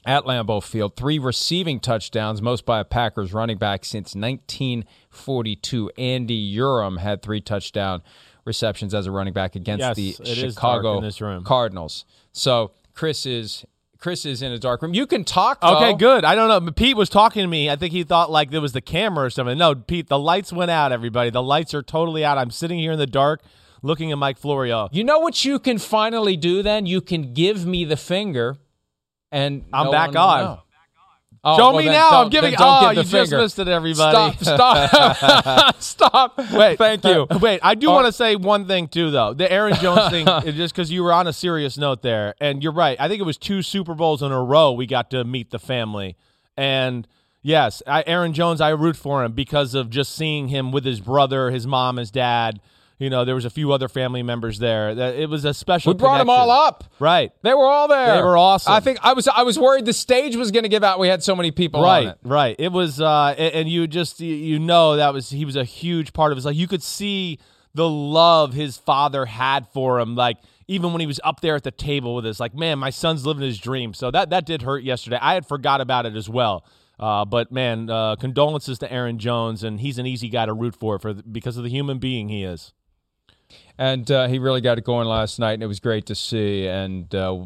[0.06, 0.96] at Lambeau Field.
[0.96, 5.91] Three receiving touchdowns, most by a Packers running back since 1942.
[5.98, 8.02] Andy Uram had three touchdown
[8.44, 11.41] receptions as a running back against Yes, the it is dark Chicago.
[11.44, 12.06] Cardinals.
[12.34, 13.63] So Chris is
[14.02, 14.96] Chris is in a dark room.
[14.96, 15.62] You can talk.
[15.62, 15.78] Though.
[15.78, 16.26] Okay, good.
[16.26, 16.72] I don't know.
[16.72, 17.70] Pete was talking to me.
[17.70, 19.58] I think he thought like there was the camera or something.
[19.58, 20.92] No, Pete, the lights went out.
[20.92, 22.40] Everybody, the lights are totally out.
[22.40, 23.44] I'm sitting here in the dark,
[23.84, 24.90] looking at Mike Florio.
[24.92, 26.64] You know what you can finally do?
[26.64, 28.58] Then you can give me the finger,
[29.32, 30.60] and I'm no back on.
[31.44, 32.21] Oh, Show well, me now.
[32.21, 32.54] I'm giving.
[32.60, 34.37] Oh, give you just missed it, everybody.
[34.37, 34.92] Stop!
[34.92, 35.75] Stop!
[35.81, 36.37] stop!
[36.54, 37.25] Wait, thank you.
[37.42, 37.94] wait, I do Oh.
[37.94, 39.33] want to say one thing too, though.
[39.33, 42.71] The Aaron Jones thing, just because you were on a serious note there, and you're
[42.71, 42.96] right.
[43.00, 45.58] I think it was two Super Bowls in a row we got to meet the
[45.58, 46.15] family,
[46.56, 47.08] and
[47.42, 51.00] yes, I, Aaron Jones, I root for him because of just seeing him with his
[51.00, 52.60] brother, his mom, his dad.
[53.02, 54.93] You know, there was a few other family members there.
[54.93, 55.93] That it was a special.
[55.93, 56.83] We brought them all up.
[56.99, 57.31] right?
[57.41, 58.15] They were all there.
[58.17, 58.73] They were awesome.
[58.73, 60.99] I think I was I was worried the stage was going to give out.
[60.99, 62.17] We had so many people on right it.
[62.23, 66.13] right it was uh and, you just you- know that was he was a huge
[66.13, 67.39] part of it It's like you could see
[67.73, 70.37] the love his father had for him like
[70.67, 73.25] even when he was up there at the table with us like man my son's
[73.25, 76.29] living his dream so that that did hurt yesterday i had forgot about it as
[76.29, 76.65] well
[76.99, 80.75] uh, but man uh, condolences to aaron jones and he's an easy guy to root
[80.75, 82.73] for for because of the human being he is
[83.77, 86.67] and uh, he really got it going last night, and it was great to see.
[86.67, 87.45] And uh,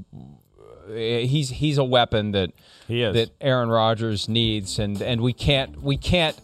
[0.94, 2.52] he's he's a weapon that
[2.88, 3.14] He is.
[3.16, 6.40] that Aaron Rodgers needs, and and we can't we can't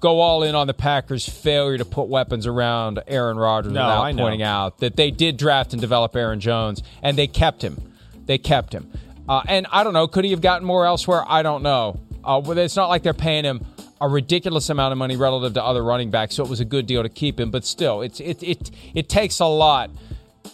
[0.00, 4.02] go all in on the Packers' failure to put weapons around Aaron Rodgers No, without
[4.04, 4.22] I know.
[4.22, 7.94] pointing out that they did draft and develop Aaron Jones, and they kept him.
[8.26, 8.92] They kept him.
[9.28, 11.22] Uh, and I don't know, could he have gotten more elsewhere?
[11.26, 12.00] I don't know.
[12.24, 13.64] Uh, it's not like they're paying him
[14.00, 16.86] a ridiculous amount of money relative to other running backs, so it was a good
[16.86, 17.50] deal to keep him.
[17.50, 19.90] But still, it's it it it takes a lot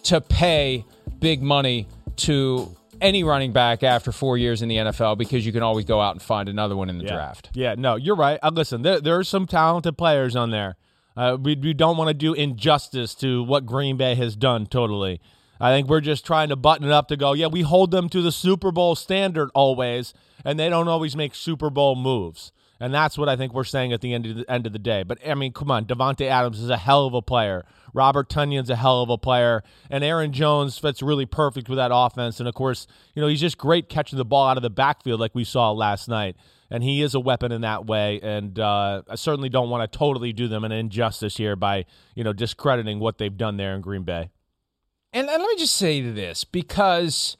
[0.04, 0.84] to pay
[1.20, 5.62] big money to any running back after four years in the NFL because you can
[5.62, 7.14] always go out and find another one in the yeah.
[7.14, 7.50] draft.
[7.54, 8.38] Yeah, no, you're right.
[8.42, 10.76] Uh, listen, there there's some talented players on there.
[11.16, 14.66] Uh, we we don't want to do injustice to what Green Bay has done.
[14.66, 15.20] Totally,
[15.60, 17.32] I think we're just trying to button it up to go.
[17.34, 20.14] Yeah, we hold them to the Super Bowl standard always,
[20.44, 22.52] and they don't always make Super Bowl moves.
[22.80, 24.78] And that's what I think we're saying at the end of the end of the
[24.78, 25.02] day.
[25.04, 27.64] But I mean, come on, Davante Adams is a hell of a player.
[27.92, 31.92] Robert Tonyan's a hell of a player, and Aaron Jones fits really perfect with that
[31.94, 32.40] offense.
[32.40, 35.20] And of course, you know he's just great catching the ball out of the backfield
[35.20, 36.36] like we saw last night.
[36.70, 38.18] And he is a weapon in that way.
[38.20, 41.84] And uh, I certainly don't want to totally do them an injustice here by
[42.16, 44.30] you know discrediting what they've done there in Green Bay.
[45.12, 47.36] And, and let me just say this because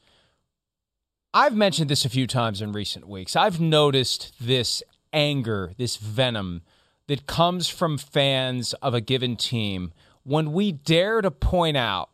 [1.33, 3.35] I've mentioned this a few times in recent weeks.
[3.35, 4.81] I've noticed this
[5.15, 6.61] anger, this venom
[7.07, 9.93] that comes from fans of a given team
[10.23, 12.09] when we dare to point out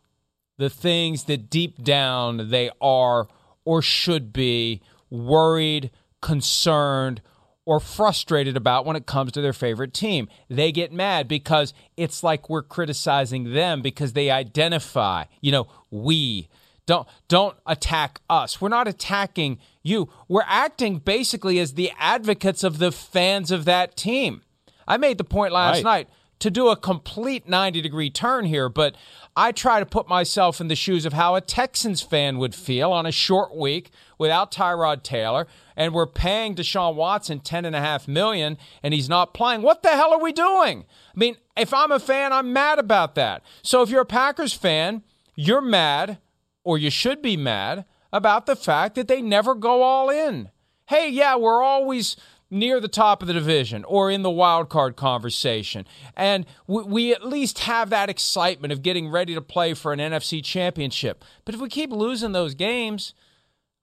[0.58, 3.26] the things that deep down they are
[3.64, 4.80] or should be
[5.10, 5.90] worried,
[6.20, 7.20] concerned,
[7.64, 10.28] or frustrated about when it comes to their favorite team.
[10.48, 16.48] They get mad because it's like we're criticizing them because they identify, you know, we
[16.86, 18.60] don't don't attack us.
[18.60, 20.08] We're not attacking you.
[20.28, 24.42] We're acting basically as the advocates of the fans of that team.
[24.86, 25.84] I made the point last Right.
[25.84, 26.08] night
[26.40, 28.96] to do a complete 90 degree turn here, but
[29.36, 32.90] I try to put myself in the shoes of how a Texans fan would feel
[32.92, 37.80] on a short week without Tyrod Taylor, and we're paying Deshaun Watson ten and a
[37.80, 39.62] half million, and he's not playing.
[39.62, 40.84] What the hell are we doing?
[41.14, 43.42] I mean, if I'm a fan, I'm mad about that.
[43.62, 45.02] So if you're a Packers fan,
[45.36, 46.18] you're mad,
[46.64, 50.50] or you should be mad about the fact that they never go all in.
[50.86, 52.16] Hey, yeah, we're always
[52.50, 55.86] near the top of the division or in the wild card conversation.
[56.14, 59.98] And we, we at least have that excitement of getting ready to play for an
[59.98, 61.24] NFC championship.
[61.46, 63.14] But if we keep losing those games,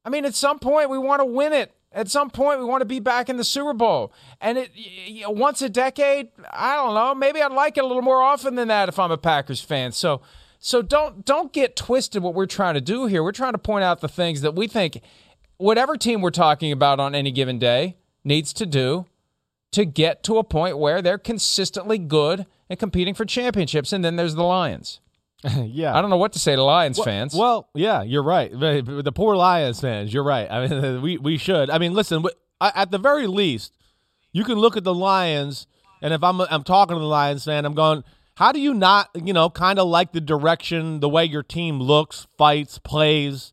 [0.05, 1.73] I mean, at some point we want to win it.
[1.91, 4.13] At some point we want to be back in the Super Bowl.
[4.39, 7.87] And it y- y- once a decade, I don't know, maybe I'd like it a
[7.87, 9.91] little more often than that if I'm a Packers fan.
[9.93, 10.21] So
[10.59, 13.23] so don't don't get twisted what we're trying to do here.
[13.23, 15.01] We're trying to point out the things that we think
[15.57, 19.05] whatever team we're talking about on any given day needs to do
[19.71, 23.93] to get to a point where they're consistently good and competing for championships.
[23.93, 24.99] And then there's the Lions.
[25.63, 27.33] yeah, I don't know what to say to Lions Well- fans.
[27.33, 28.51] Well, yeah, you're right.
[28.51, 30.49] The the poor Lions fans, you're right.
[30.51, 31.69] I mean, we we should.
[31.69, 32.23] I mean, listen,
[32.59, 33.73] at the very least,
[34.33, 35.65] you can look at the Lions,
[36.01, 38.03] and if I'm I'm talking to the Lions fan, I'm going,
[38.39, 41.81] how do you not, you know, kind of like the direction, the way your team
[41.81, 43.51] looks, fights, plays?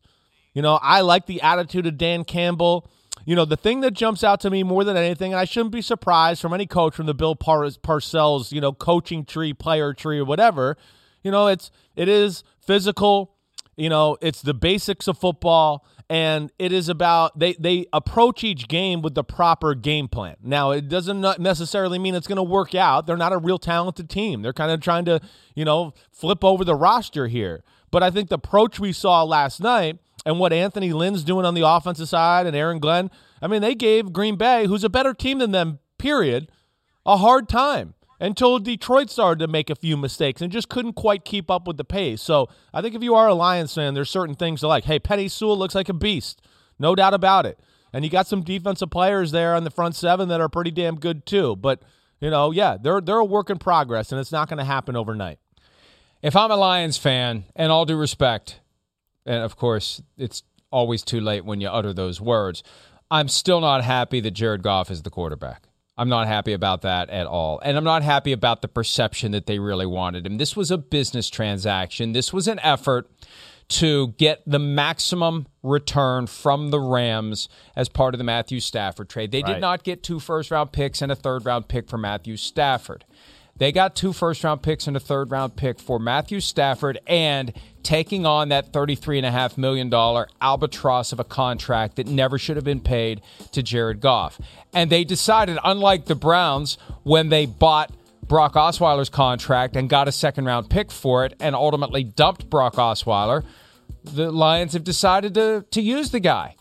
[0.53, 2.89] You know, I like the attitude of Dan Campbell.
[3.25, 5.73] You know, the thing that jumps out to me more than anything, and I shouldn't
[5.73, 9.93] be surprised from any coach from the Bill Par- Parcells, you know, coaching tree, player
[9.93, 10.77] tree, or whatever.
[11.21, 13.35] You know, it's it is physical.
[13.75, 18.67] You know, it's the basics of football, and it is about they they approach each
[18.67, 20.35] game with the proper game plan.
[20.41, 23.05] Now, it doesn't necessarily mean it's going to work out.
[23.07, 24.41] They're not a real talented team.
[24.41, 25.19] They're kind of trying to
[25.55, 27.63] you know flip over the roster here.
[27.91, 31.53] But I think the approach we saw last night and what Anthony Lynn's doing on
[31.53, 33.09] the offensive side and Aaron Glenn,
[33.41, 36.51] I mean, they gave Green Bay, who's a better team than them, period,
[37.05, 41.25] a hard time until Detroit started to make a few mistakes and just couldn't quite
[41.25, 42.21] keep up with the pace.
[42.21, 44.85] So I think if you are a Lions fan, there's certain things to like.
[44.85, 46.41] Hey, Penei Sewell looks like a beast,
[46.79, 47.59] no doubt about it.
[47.93, 50.99] And you got some defensive players there on the front seven that are pretty damn
[50.99, 51.55] good too.
[51.55, 51.81] But
[52.19, 54.95] you know, yeah, they're they're a work in progress, and it's not going to happen
[54.95, 55.39] overnight.
[56.21, 58.59] If I'm a Lions fan, and all due respect,
[59.25, 62.63] and of course it's always too late when you utter those words,
[63.09, 65.66] I'm still not happy that Jared Goff is the quarterback.
[65.97, 67.59] I'm not happy about that at all.
[67.63, 70.37] And I'm not happy about the perception that they really wanted him.
[70.37, 72.13] This was a business transaction.
[72.13, 73.09] This was an effort
[73.69, 79.31] to get the maximum return from the Rams as part of the Matthew Stafford trade.
[79.31, 79.55] They right.
[79.55, 83.03] did not get two first round picks and a third round pick for Matthew Stafford.
[83.57, 87.53] They got two first round picks and a third round pick for Matthew Stafford and
[87.83, 89.91] taking on that $33.5 million
[90.41, 94.39] albatross of a contract that never should have been paid to Jared Goff.
[94.73, 97.91] And they decided, unlike the Browns, when they bought
[98.23, 102.75] Brock Osweiler's contract and got a second round pick for it and ultimately dumped Brock
[102.75, 103.43] Osweiler,
[104.03, 106.55] the Lions have decided to, to use the guy.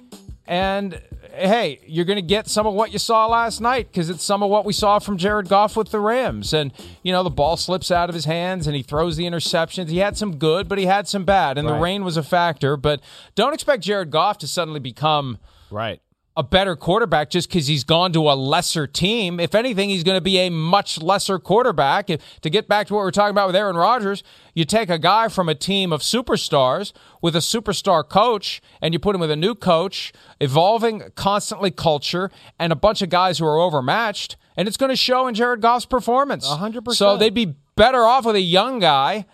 [0.47, 1.03] And
[1.37, 4.43] hey, you're going to get some of what you saw last night because it's some
[4.43, 6.53] of what we saw from Jared Goff with the Rams.
[6.53, 6.73] And,
[7.03, 9.89] you know, the ball slips out of his hands and he throws the interceptions.
[9.89, 11.59] He had some good, but he had some bad.
[11.59, 11.75] And right.
[11.75, 12.77] the rain was a factor.
[12.77, 13.01] But
[13.35, 15.39] don't expect Jared Goff to suddenly become.
[15.71, 16.01] Right
[16.37, 19.41] a better quarterback just because he's gone to a lesser team.
[19.41, 22.09] If anything, he's going to be a much lesser quarterback.
[22.09, 24.23] To get back to what we are talking about with Aaron Rodgers,
[24.53, 28.99] you take a guy from a team of superstars with a superstar coach and you
[28.99, 33.47] put him with a new coach, evolving constantly culture, and a bunch of guys who
[33.47, 36.47] are overmatched, and it's going to show in Jared Goff's performance.
[36.47, 36.95] 100%.
[36.95, 39.27] So they'd be better off with a young guy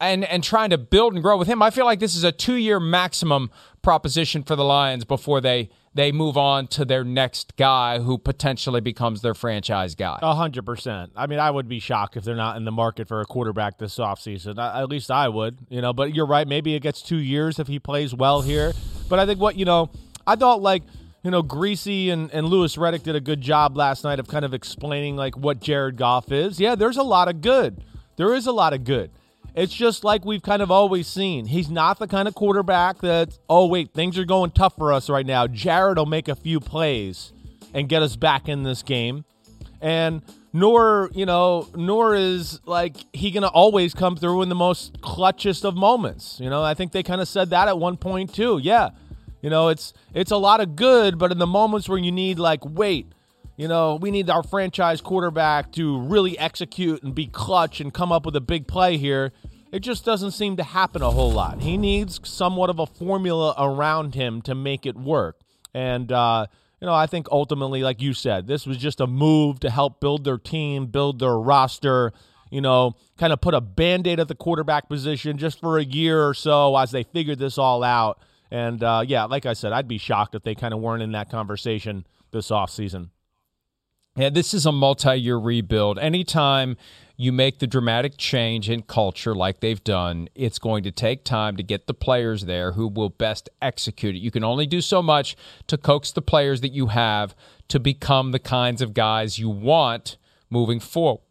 [0.00, 1.62] and and trying to build and grow with him.
[1.62, 3.50] I feel like this is a two year maximum
[3.82, 8.80] proposition for the Lions before they they move on to their next guy who potentially
[8.80, 10.18] becomes their franchise guy.
[10.22, 11.12] A hundred percent.
[11.16, 13.78] I mean, I would be shocked if they're not in the market for a quarterback
[13.78, 14.58] this offseason.
[14.58, 15.92] At least I would, you know.
[15.92, 16.48] But you're right.
[16.48, 18.72] Maybe it gets two years if he plays well here.
[19.08, 19.90] But I think what you know,
[20.26, 20.82] I thought like
[21.22, 24.44] you know, Griese and, and Louis Riddick did a good job last night of kind
[24.44, 26.58] of explaining like what Jared Goff is.
[26.58, 27.84] Yeah, there's a lot of good.
[28.16, 29.10] There is a lot of good.
[29.54, 31.46] It's just like we've kind of always seen.
[31.46, 35.10] He's not the kind of quarterback that, oh, wait, things are going tough for us
[35.10, 35.46] right now.
[35.46, 37.32] Jared will make a few plays
[37.74, 39.24] and get us back in this game.
[39.80, 40.22] And
[40.52, 45.00] nor, you know, nor is like he going to always come through in the most
[45.00, 46.38] clutchest of moments.
[46.40, 48.58] You know, I think they kind of said that at one point too.
[48.62, 48.90] Yeah.
[49.42, 52.38] You know, it's it's a lot of good, but in the moments where you need
[52.38, 53.12] like, wait,
[53.56, 58.10] you know, we need our franchise quarterback to really execute and be clutch and come
[58.12, 59.32] up with a big play here.
[59.70, 61.62] It just doesn't seem to happen a whole lot.
[61.62, 65.40] He needs somewhat of a formula around him to make it work.
[65.74, 66.46] And, uh,
[66.80, 70.00] you know, I think ultimately, like you said, this was just a move to help
[70.00, 72.12] build their team, build their roster,
[72.50, 75.84] you know, kind of put a band aid at the quarterback position just for a
[75.84, 78.18] year or so as they figured this all out.
[78.50, 81.12] And uh, yeah, like I said, I'd be shocked if they kind of weren't in
[81.12, 83.08] that conversation this offseason.
[84.14, 85.98] Yeah, this is a multi year rebuild.
[85.98, 86.76] Anytime
[87.16, 91.56] you make the dramatic change in culture like they've done, it's going to take time
[91.56, 94.18] to get the players there who will best execute it.
[94.18, 95.34] You can only do so much
[95.68, 97.34] to coax the players that you have
[97.68, 100.18] to become the kinds of guys you want
[100.50, 101.22] moving forward.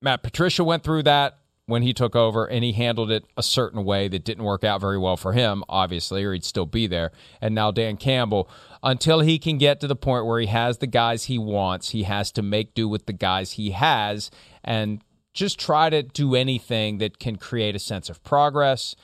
[0.00, 3.84] Matt Patricia went through that when he took over, and he handled it a certain
[3.84, 7.12] way that didn't work out very well for him, obviously, or he'd still be there.
[7.40, 8.50] And now Dan Campbell,
[8.82, 12.02] until he can get to the point where he has the guys he wants, he
[12.02, 14.30] has to make do with the guys he has
[14.64, 15.02] and
[15.34, 18.96] just try to do anything that can create a sense of progress,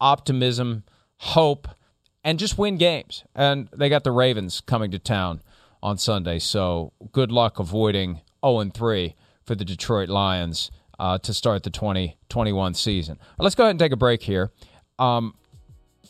[0.00, 0.84] optimism,
[1.18, 1.68] hope,
[2.24, 3.24] and just win games.
[3.34, 5.40] And they got the Ravens coming to town
[5.82, 11.62] on Sunday, so good luck avoiding 0 3 for the Detroit Lions uh, to start
[11.62, 13.18] the 2021 season.
[13.38, 14.50] Let's go ahead and take a break here.
[14.98, 15.34] Um,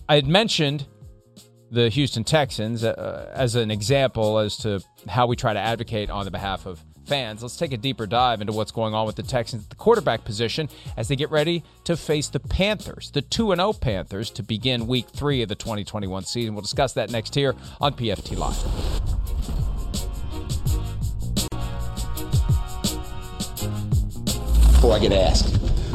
[0.09, 0.87] I had mentioned
[1.71, 6.25] the Houston Texans uh, as an example as to how we try to advocate on
[6.25, 7.43] the behalf of fans.
[7.43, 10.25] Let's take a deeper dive into what's going on with the Texans at the quarterback
[10.25, 14.87] position as they get ready to face the Panthers, the 2 0 Panthers, to begin
[14.87, 16.55] week three of the 2021 season.
[16.55, 19.38] We'll discuss that next here on PFT Live.
[24.79, 25.53] Before I get asked,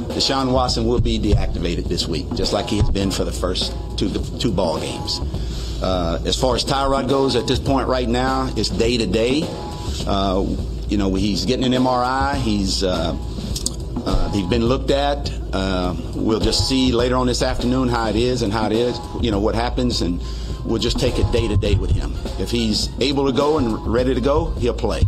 [0.09, 3.73] Deshaun Watson will be deactivated this week, just like he has been for the first
[3.97, 4.09] two,
[4.39, 5.21] two ball games.
[5.81, 9.47] Uh, as far as Tyrod goes at this point right now, it's day to day.
[10.89, 12.35] You know, he's getting an MRI.
[12.41, 13.17] He's uh,
[14.05, 15.31] uh, he's been looked at.
[15.53, 18.99] Uh, we'll just see later on this afternoon how it is and how it is,
[19.21, 20.21] you know, what happens, and
[20.65, 22.13] we'll just take it day to day with him.
[22.37, 25.03] If he's able to go and ready to go, he'll play.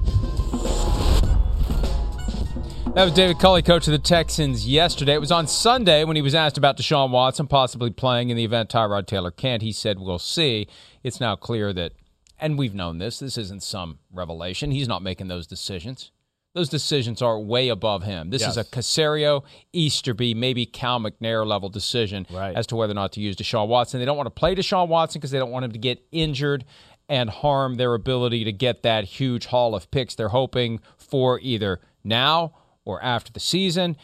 [2.96, 5.16] That was David Culley, coach of the Texans, yesterday.
[5.16, 8.46] It was on Sunday when he was asked about Deshaun Watson possibly playing in the
[8.46, 9.62] event Tyrod Taylor can't.
[9.62, 10.70] He said, We'll see.
[11.04, 11.92] It's now clear that,
[12.40, 14.72] and we've known this, this isn't some revelation.
[14.72, 16.12] He's not making those decisions.
[16.54, 18.30] Those decisions are way above him.
[18.30, 18.52] This Yes.
[18.52, 19.44] is a Caserio,
[19.74, 22.56] Easterby, maybe Cal McNair level decision Right.
[22.56, 24.00] as to whether or not to use Deshaun Watson.
[24.00, 26.64] They don't want to play Deshaun Watson because they don't want him to get injured
[27.10, 31.82] and harm their ability to get that huge haul of picks they're hoping for either
[32.02, 32.54] now
[32.86, 33.98] or after the season.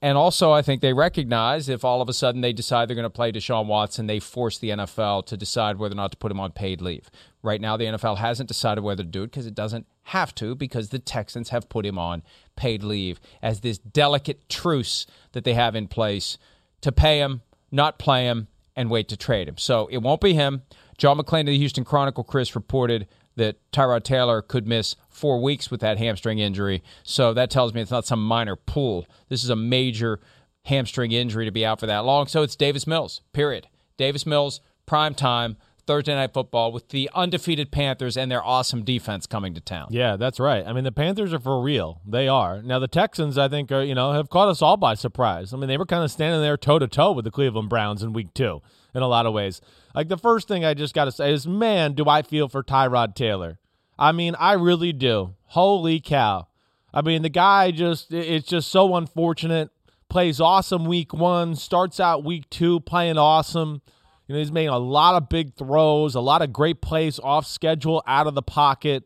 [0.00, 3.02] And also, I think they recognize if all of a sudden they decide they're going
[3.02, 6.30] to play Deshaun Watson, they force the NFL to decide whether or not to put
[6.30, 7.10] him on paid leave.
[7.42, 10.54] Right now, the NFL hasn't decided whether to do it because it doesn't have to,
[10.54, 12.22] because the Texans have put him on
[12.54, 16.38] paid leave as this delicate truce that they have in place
[16.80, 19.58] to pay him, not play him, and wait to trade him.
[19.58, 20.62] So it won't be him.
[20.96, 23.08] John McClain of the Houston Chronicle, Chris, reported
[23.38, 26.82] that Tyrod Taylor could miss four weeks with that hamstring injury.
[27.02, 29.06] So that tells me it's not some minor pull.
[29.28, 30.20] This is a major
[30.66, 32.26] hamstring injury to be out for that long.
[32.26, 33.68] So it's Davis Mills, period.
[33.96, 39.26] Davis Mills, prime time, Thursday night football with the undefeated Panthers and their awesome defense
[39.26, 39.88] coming to town.
[39.90, 40.66] Yeah, that's right.
[40.66, 42.02] I mean, the Panthers are for real.
[42.06, 42.60] They are.
[42.60, 45.54] Now, the Texans, I think, are, you know, have caught us all by surprise.
[45.54, 48.02] I mean, they were kind of standing there toe to toe with the Cleveland Browns
[48.02, 48.60] in week two
[48.98, 49.62] in a lot of ways.
[49.94, 52.62] Like, the first thing I just got to say is, man, do I feel for
[52.62, 53.58] Tyrod Taylor.
[53.98, 55.34] I mean, I really do.
[55.46, 56.48] Holy cow.
[56.92, 59.70] I mean, the guy just, it's just so unfortunate.
[60.10, 63.82] Plays awesome week one, starts out week two playing awesome.
[64.26, 67.46] You know, he's making a lot of big throws, a lot of great plays off
[67.46, 69.04] schedule, out of the pocket.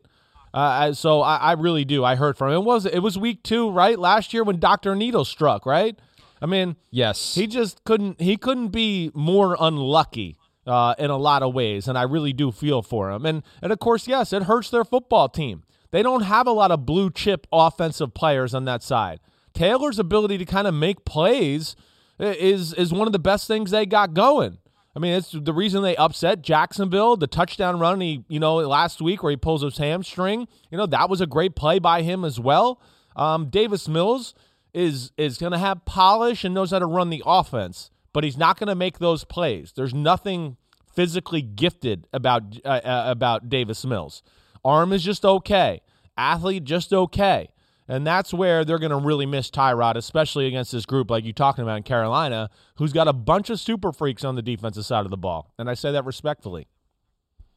[0.53, 2.05] Uh, so I, I really do.
[2.05, 2.57] I heard from him.
[2.57, 3.97] It was it was week two, right?
[3.97, 5.97] Last year when Doctor Needle struck, right?
[6.43, 7.35] I mean, Yes.
[7.35, 10.37] he just couldn't he couldn't be more unlucky
[10.67, 13.25] uh, in a lot of ways, and I really do feel for him.
[13.25, 15.63] And and of course, yes, it hurts their football team.
[15.91, 19.19] They don't have a lot of blue chip offensive players on that side.
[19.53, 21.75] Taylor's ability to kind of make plays
[22.19, 24.57] is is one of the best things they got going.
[24.95, 27.15] I mean, it's the reason they upset Jacksonville.
[27.17, 30.47] The touchdown run he, you know, last week where he pulls his hamstring.
[30.69, 32.79] You know, that was a great play by him as well.
[33.15, 34.33] Um, Davis Mills
[34.73, 38.37] is is going to have polish and knows how to run the offense, but he's
[38.37, 39.73] not going to make those plays.
[39.75, 40.57] There's nothing
[40.93, 44.23] physically gifted about uh, uh, about Davis Mills.
[44.63, 45.81] Arm is just okay.
[46.17, 47.49] Athlete just okay.
[47.87, 51.33] And that's where they're going to really miss Tyrod, especially against this group like you're
[51.33, 55.03] talking about in Carolina, who's got a bunch of super freaks on the defensive side
[55.03, 55.53] of the ball.
[55.59, 56.67] And I say that respectfully.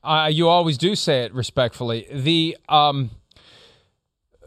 [0.03, 2.07] Uh, you always do say it respectfully.
[2.13, 3.11] The um,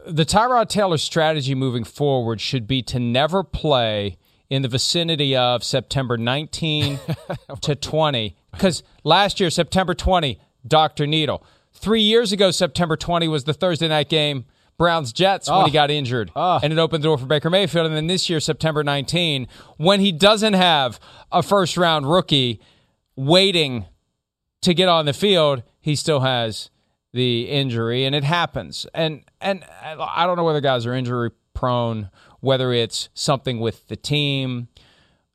[0.06, 4.16] the Tyrod Taylor strategy moving forward should be to never play
[4.48, 6.98] in the vicinity of September 19
[7.60, 8.36] to 20.
[8.52, 11.06] Because last year, September 20, Dr.
[11.06, 11.44] Needle.
[11.72, 14.44] Three years ago, September 20 was the Thursday night game,
[14.76, 15.72] Browns Jets, when he Oh.
[15.72, 16.32] got injured.
[16.34, 16.58] Ah.
[16.62, 17.86] And it opened the door for Baker Mayfield.
[17.86, 19.46] And then this year, September 19,
[19.76, 20.98] when he doesn't have
[21.30, 22.60] a first round rookie
[23.14, 23.84] waiting
[24.62, 26.69] to get on the field, he still has
[27.12, 28.86] the injury, and it happens.
[28.94, 33.96] And and I don't know whether guys are injury prone, whether it's something with the
[33.96, 34.68] team,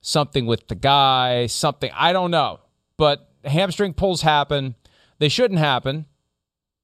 [0.02, 2.62] something with the guy, something I don't know.
[2.98, 4.76] But hamstring pulls happen.
[5.20, 6.06] They shouldn't happen.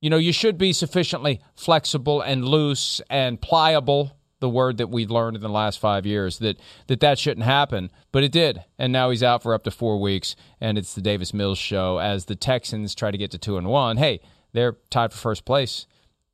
[0.01, 4.17] You know, you should be sufficiently flexible and loose and pliable.
[4.39, 7.91] The word that we've learned in the last five years that that that shouldn't happen,
[8.11, 10.35] but it did, and now he's out for up to four weeks.
[10.59, 13.67] And it's the Davis Mills show as the Texans try to get to two and
[13.67, 13.97] one.
[13.97, 14.19] Hey,
[14.53, 15.87] they're tied for first place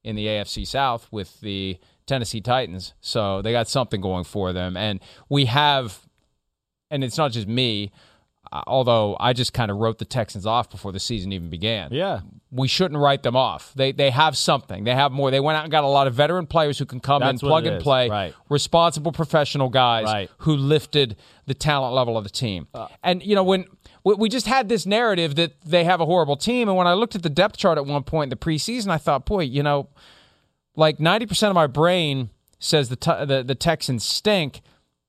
[0.04, 4.78] in the AFC South with the Tennessee Titans, so they got something going for them.
[4.78, 5.00] And
[5.30, 6.00] we have,
[6.90, 7.92] and it's not just me,
[8.52, 11.90] uh, although I just kind of wrote the Texans off before the season even began
[11.92, 12.22] Yeah.
[12.50, 13.74] we shouldn't write them off.
[13.76, 14.86] They they have something.
[14.86, 15.32] They have more.
[15.32, 17.48] They went out and got a lot of veteran players who can come That's in,
[17.48, 17.84] plug and is.
[17.84, 18.34] play, Right.
[18.48, 20.30] responsible professional guys Right.
[20.40, 22.68] who lifted the talent level of the team.
[22.74, 22.88] Uh.
[23.04, 23.66] and you know when
[24.08, 26.94] we, we just had this narrative that they have a horrible team, and when I
[26.94, 29.64] looked at the depth chart at one point in the preseason, I thought, boy, you
[29.64, 29.90] know,
[30.76, 32.30] like ninety percent of my brain
[32.60, 34.62] says the t- the the Texans stink,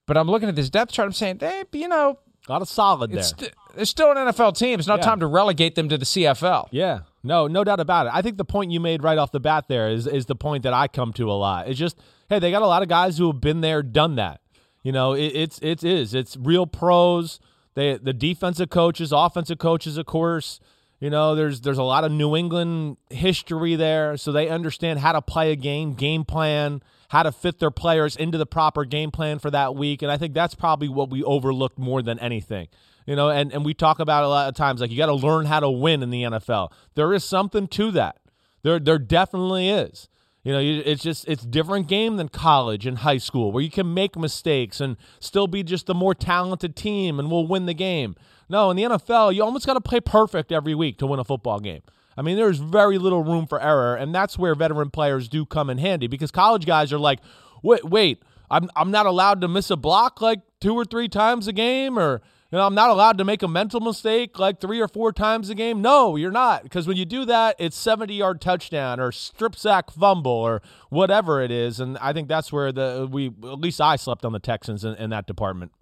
[0.07, 3.11] but I'm looking at this depth chart, I'm saying, they, you know, Got a solid
[3.11, 3.19] there.
[3.21, 4.79] it's st- they're still an NFL team.
[4.79, 5.05] It's not Yeah.
[5.05, 6.69] time to relegate them to the CFL.
[6.71, 8.13] Yeah, no, no doubt about it.
[8.15, 10.63] I think the point you made right off the bat there is is the point
[10.65, 11.69] that I come to a lot.
[11.69, 11.99] It's just,
[12.31, 14.41] hey, they got a lot of guys who have been there, done that.
[14.83, 17.39] You know, it, it's it is it's real pros.
[17.79, 20.59] They the defensive coaches, offensive coaches, of course.
[20.99, 25.13] You know, there's there's a lot of New England history there, so they understand how
[25.13, 29.13] to play a game, game plan, how to fit their players into the proper game
[29.13, 30.03] plan for that week.
[30.03, 32.67] And I think that's probably what we overlooked more than anything.
[33.07, 35.15] You know, and, and we talk about a lot of times like you got to
[35.15, 36.73] learn how to win in the NFL.
[36.97, 38.19] There is something to that.
[38.65, 40.09] There there definitely is.
[40.49, 43.93] You know, it's just it's different game than college and high school where you can
[43.93, 48.17] make mistakes and still be just the more talented team and we'll win the game.
[48.49, 51.25] No, in the NFL, you almost got to play perfect every week to win a
[51.25, 51.83] football game.
[52.17, 55.69] I mean, there's very little room for error, and that's where veteran players do come
[55.69, 57.19] in handy because college guys are like,
[57.63, 61.47] wait, wait, I'm I'm not allowed to miss a block like two or three times
[61.47, 64.81] a game, or you know, I'm not allowed to make a mental mistake like three
[64.81, 65.83] or four times a game.
[65.83, 69.91] No, you're not, because when you do that, it's 70 yard touchdown or strip sack
[69.91, 73.97] fumble or whatever it is, and I think that's where the we at least I
[73.97, 75.73] slept on the Texans in, in that department.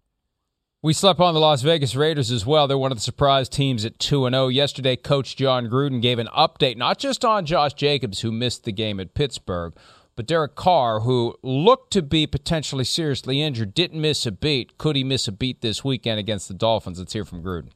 [0.82, 2.68] We slept on the Las Vegas Raiders as well.
[2.68, 4.48] They're one of the surprise teams at 2 0.
[4.48, 8.72] Yesterday, Coach Jon Gruden gave an update, not just on Josh Jacobs, who missed the
[8.72, 9.74] game at Pittsburgh,
[10.16, 14.78] but Derek Carr, who looked to be potentially seriously injured, didn't miss a beat.
[14.78, 16.98] Could he miss a beat this weekend against the Dolphins?
[16.98, 17.70] Let's hear from Gruden.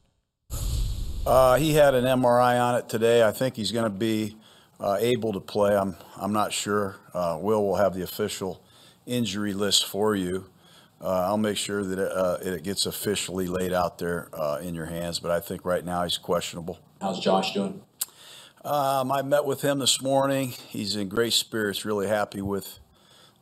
[1.26, 3.22] Uh, he had an MRI on it today.
[3.22, 4.36] I think he's going to be
[4.80, 5.76] uh, able to play.
[5.76, 6.96] I'm, I'm not sure.
[7.12, 8.64] Uh, Will will have the official
[9.06, 10.46] injury list for you.
[11.00, 14.74] Uh, I'll make sure that it, uh, it, gets officially laid out there uh, in
[14.74, 15.18] your hands.
[15.18, 16.78] But I think right now he's questionable.
[17.00, 17.82] How's Josh doing?
[18.64, 20.50] Um, I met with him this morning.
[20.68, 21.84] He's in great spirits.
[21.84, 22.78] Really happy with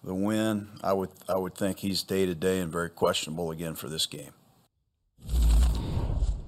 [0.05, 0.69] the win.
[0.83, 4.07] I would I would think he's day to day and very questionable again for this
[4.07, 4.33] game.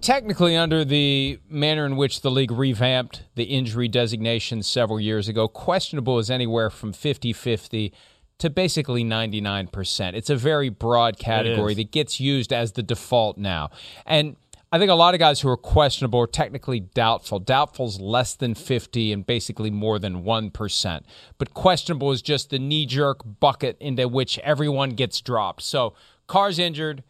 [0.00, 5.46] Technically, under the manner in which the league revamped the injury designation several years ago,
[5.46, 7.92] questionable is anywhere from 50 50
[8.38, 10.14] to basically 99%.
[10.14, 13.70] It's a very broad category that gets used as the default now.
[14.06, 14.36] And
[14.72, 17.40] I think a lot of guys who are questionable are technically doubtful.
[17.40, 21.02] Doubtful's less than 50 and basically more than 1%.
[21.38, 25.62] But questionable is just the knee jerk bucket into which everyone gets dropped.
[25.62, 25.94] So
[26.28, 27.02] Carr's injured.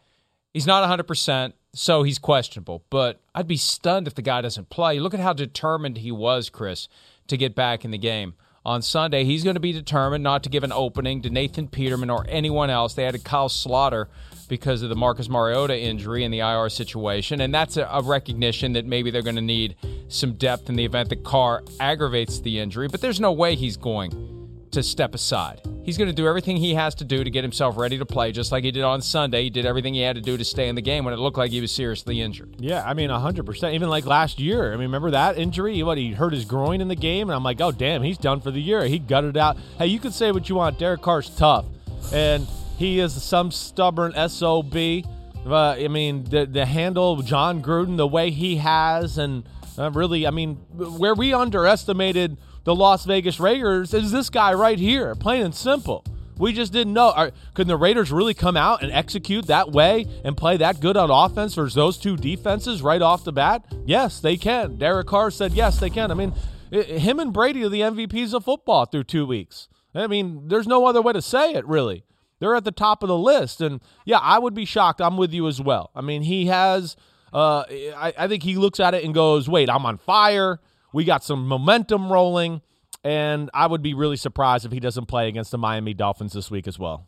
[0.53, 2.83] He's not 100%, so he's questionable.
[2.89, 4.99] But I'd be stunned if the guy doesn't play.
[4.99, 6.87] Look at how determined he was, Chris,
[7.27, 8.33] to get back in the game
[8.65, 9.23] on Sunday.
[9.23, 12.69] He's going to be determined not to give an opening to Nathan Peterman or anyone
[12.69, 12.93] else.
[12.93, 14.07] They added Kyle Sloter
[14.47, 17.41] because of the Marcus Mariota injury and the IR situation.
[17.41, 19.75] And that's a, a recognition that maybe they're going to need
[20.09, 22.87] some depth in the event that Carr aggravates the injury.
[22.87, 25.61] But there's no way he's going to step aside.
[25.91, 28.31] He's going to do everything he has to do to get himself ready to play,
[28.31, 29.43] just like he did on Sunday.
[29.43, 31.37] He did everything he had to do to stay in the game when it looked
[31.37, 32.55] like he was seriously injured.
[32.59, 33.73] Yeah, I mean, 100%.
[33.73, 34.69] Even like last year.
[34.71, 35.83] I mean, remember that injury?
[35.83, 37.29] What, he hurt his groin in the game?
[37.29, 38.85] And I'm like, oh, damn, he's done for the year.
[38.85, 39.57] He gutted out.
[39.77, 40.79] Hey, you can say what you want.
[40.79, 41.65] Derek Carr's tough.
[42.13, 45.03] And he is some stubborn SOB.
[45.43, 49.43] But, I mean, the, the handle Jon Gruden, the way he has, and
[49.77, 54.77] uh, really, I mean, where we underestimated– the Las Vegas Raiders is this guy right
[54.77, 56.05] here, plain and simple.
[56.37, 57.11] We just didn't know.
[57.11, 60.97] Are, could the Raiders really come out and execute that way and play that good
[60.97, 63.63] on offense versus those two defenses right off the bat?
[63.85, 64.77] Yes, they can.
[64.77, 66.09] Derek Carr said yes, they can.
[66.09, 66.33] I mean,
[66.71, 69.67] it, him and Brady are the MVPs of football through two weeks.
[69.93, 72.05] I mean, there's no other way to say it, really.
[72.39, 73.61] They're at the top of the list.
[73.61, 74.99] And yeah, I would be shocked.
[74.99, 75.91] I'm with you as well.
[75.93, 76.95] I mean, he has,
[77.31, 80.59] uh, I, I think he looks at it and goes, wait, I'm on fire.
[80.93, 82.61] We got some momentum rolling,
[83.03, 86.51] and I would be really surprised if he doesn't play against the Miami Dolphins this
[86.51, 87.05] week as well.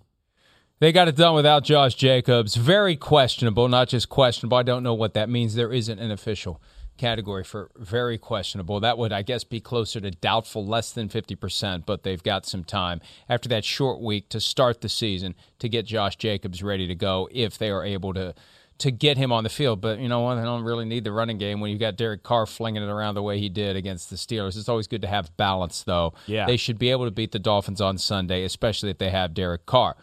[0.79, 2.55] They got it done without Josh Jacobs.
[2.55, 4.57] Very questionable, not just questionable.
[4.57, 5.55] I don't know what that means.
[5.55, 6.61] There isn't an official
[6.97, 8.79] category for very questionable.
[8.79, 12.63] That would, I guess, be closer to doubtful, less than 50%, but they've got some
[12.63, 16.95] time after that short week to start the season to get Josh Jacobs ready to
[16.95, 18.35] go if they are able to
[18.83, 19.79] to get him on the field.
[19.79, 20.35] But you know what?
[20.35, 23.15] They don't really need the running game when you've got Derek Carr flinging it around
[23.15, 24.57] the way he did against the Steelers.
[24.57, 26.13] It's always good to have balance, though.
[26.27, 26.45] Yeah.
[26.45, 29.65] They should be able to beat the Dolphins on Sunday, especially if they have Derek
[29.65, 29.95] Carr.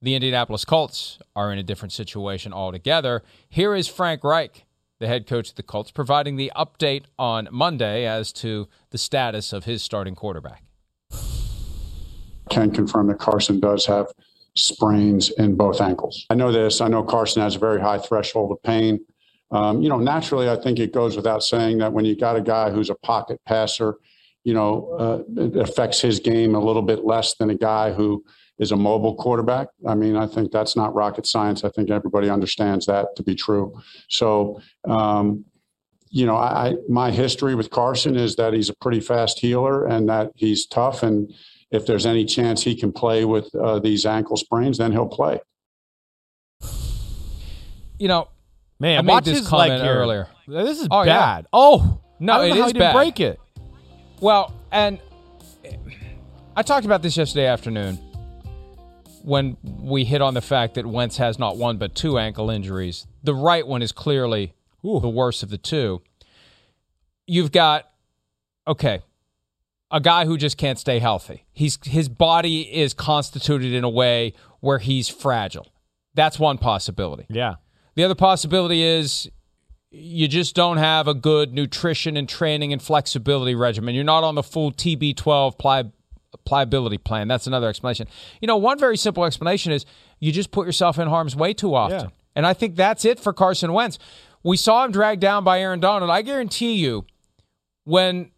[0.00, 3.22] The Indianapolis Colts are in a different situation altogether.
[3.50, 4.64] Here is Frank Reich,
[4.98, 9.52] the head coach of the Colts, providing the update on Monday as to the status
[9.52, 10.64] of his starting quarterback.
[12.48, 14.08] Can confirm that Carson does have
[14.56, 16.26] sprains in both ankles.
[16.30, 16.80] I know this.
[16.80, 19.00] I know Carson has a very high threshold of pain.
[19.50, 22.40] Um, you know, naturally, I think it goes without saying that when you got a
[22.40, 23.96] guy who's a pocket passer,
[24.44, 28.24] you know, uh, it affects his game a little bit less than a guy who
[28.58, 29.68] is a mobile quarterback.
[29.86, 31.64] I mean, I think that's not rocket science.
[31.64, 33.78] I think everybody understands that to be true.
[34.08, 35.44] So, um,
[36.10, 40.08] you know, I my history with Carson is that he's a pretty fast healer and
[40.08, 41.32] that he's tough and
[41.72, 45.40] if there's any chance he can play with uh, these ankle sprains, then he'll play.
[47.98, 48.28] You know,
[48.80, 49.94] man, I watch made this his comment leg here.
[49.94, 50.28] earlier.
[50.46, 51.42] This is Oh, yeah.
[51.52, 52.94] Oh No, I don't it know how is he didn't bad.
[52.94, 53.40] break it.
[54.20, 54.98] Well, and
[56.56, 57.98] I talked about this yesterday afternoon
[59.22, 63.06] when we hit on the fact that Wentz has not one but two ankle injuries.
[63.22, 66.02] The right one is clearly the worst of the two.
[67.26, 67.88] You've got
[68.66, 69.02] okay,
[69.92, 71.44] a guy who just can't stay healthy.
[71.52, 75.68] He's his body is constituted in a way where he's fragile.
[76.14, 77.26] That's one possibility.
[77.28, 77.56] Yeah.
[77.94, 79.30] The other possibility is
[79.90, 83.94] you just don't have a good nutrition and training and flexibility regimen.
[83.94, 85.92] You're not on the full TB12 pli-
[86.46, 87.28] pliability plan.
[87.28, 88.08] That's another explanation.
[88.40, 89.84] You know, one very simple explanation is
[90.18, 92.00] you just put yourself in harm's way too often.
[92.00, 92.06] Yeah.
[92.34, 93.98] And I think that's it for Carson Wentz.
[94.42, 96.10] We saw him dragged down by Aaron Donald.
[96.10, 97.04] I guarantee you,
[97.84, 98.30] when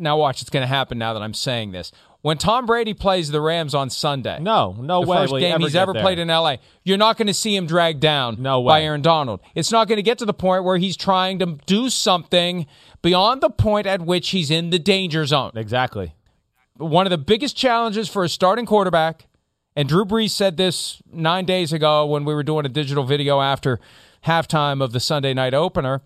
[0.00, 1.92] now watch, it's going to happen now that I'm saying this.
[2.22, 5.62] When Tom Brady plays the Rams on Sunday, No, no the way first game ever
[5.64, 6.02] he's ever there.
[6.02, 6.56] played in LA.
[6.84, 8.72] You're not going to see him dragged down No way.
[8.72, 8.82] by.
[8.82, 9.40] Aaron Donald.
[9.54, 12.66] It's not going to get to the point where he's trying to do something
[13.00, 15.52] beyond the point at which he's in the danger zone.
[15.54, 16.14] Exactly.
[16.76, 19.26] One of the biggest challenges for a starting quarterback,
[19.74, 23.40] and Drew Brees said this nine days ago when we were doing a digital video
[23.40, 23.80] after
[24.26, 26.02] halftime of the Sunday night opener.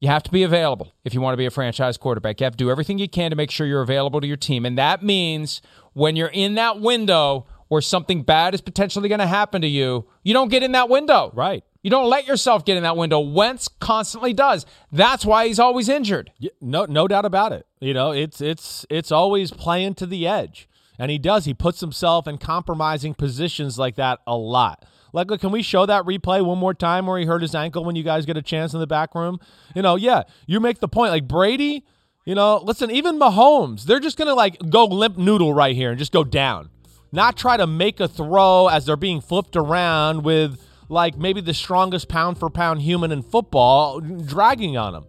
[0.00, 2.40] You have to be available if you want to be a franchise quarterback.
[2.40, 4.66] You have to do everything you can to make sure you're available to your team.
[4.66, 5.62] And that means
[5.94, 10.06] when you're in that window where something bad is potentially going to happen to you,
[10.22, 11.30] you don't get in that window.
[11.34, 11.64] Right.
[11.82, 13.20] You don't let yourself get in that window.
[13.20, 14.64] Wentz constantly does.
[14.90, 16.32] That's why he's always injured.
[16.60, 17.66] No, no doubt about it.
[17.78, 20.66] You know, it's it's it's always playing to the edge,
[20.98, 21.44] and he does.
[21.44, 24.86] He puts himself in compromising positions like that a lot.
[25.14, 27.94] Like, can we show that replay one more time where he hurt his ankle when
[27.94, 29.38] you guys get a chance in the back room?
[29.74, 31.12] You know, yeah, you make the point.
[31.12, 31.84] Like Brady,
[32.24, 35.98] you know, listen, even Mahomes, they're just gonna like go limp noodle right here and
[36.00, 36.68] just go down,
[37.12, 41.54] not try to make a throw as they're being flipped around with like maybe the
[41.54, 45.04] strongest pound for pound human in football dragging on him.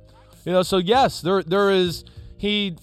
[0.45, 2.05] You know, so yes, there there is
[2.37, 2.77] he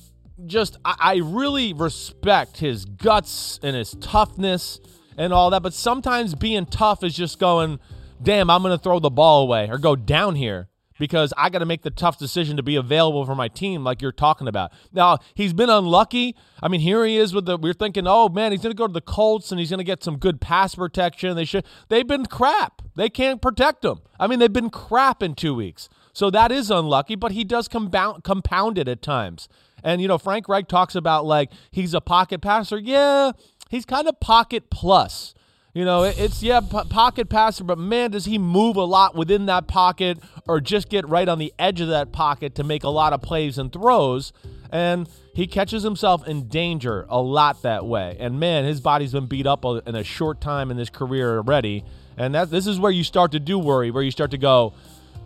[0.47, 4.81] just I, I really respect his guts and his toughness
[5.17, 7.81] and all that, but sometimes being tough is just going,
[8.23, 10.69] damn, I'm gonna throw the ball away or go down here
[11.03, 14.01] because I got to make the tough decision to be available for my team, like
[14.01, 14.71] you're talking about.
[14.93, 16.37] Now he's been unlucky.
[16.63, 17.57] I mean, here he is with the.
[17.57, 19.85] We're thinking, oh man, he's going to go to the Colts and he's going to
[19.85, 21.35] get some good pass protection.
[21.35, 21.67] They should.
[21.89, 22.83] They've been crap.
[22.95, 24.01] They can't protect him.
[24.21, 25.89] I mean, they've been crap in two weeks.
[26.13, 29.49] So that is unlucky, but he does compound compound it at times.
[29.83, 32.79] And you know, Frank Reich talks about like he's a pocket passer.
[32.79, 33.33] Yeah,
[33.73, 35.35] he's kind of pocket plus.
[35.75, 39.47] You know, it's yeah, p- pocket passer, but man, does he move a lot within
[39.47, 42.91] that pocket or just get right on the edge of that pocket to make a
[42.91, 44.35] lot of plays and throws.
[44.71, 48.19] And he catches himself in danger a lot that way.
[48.21, 51.85] And man, his body's been beat up in a short time in his career already.
[52.19, 54.75] And that this is where you start to do worry, where you start to go,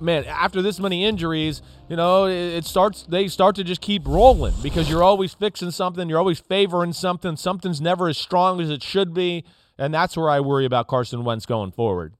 [0.00, 3.02] man, after this many injuries, you know, it, it starts.
[3.02, 6.08] They start to just keep rolling because you're always fixing something.
[6.08, 7.36] You're always favoring something.
[7.36, 9.44] Something's never as strong as it should be,
[9.78, 12.14] and that's where I worry about Carson Wentz going forward.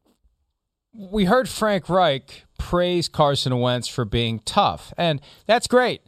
[0.93, 6.01] we heard Frank Reich praise Carson Wentz for being tough, and that's great.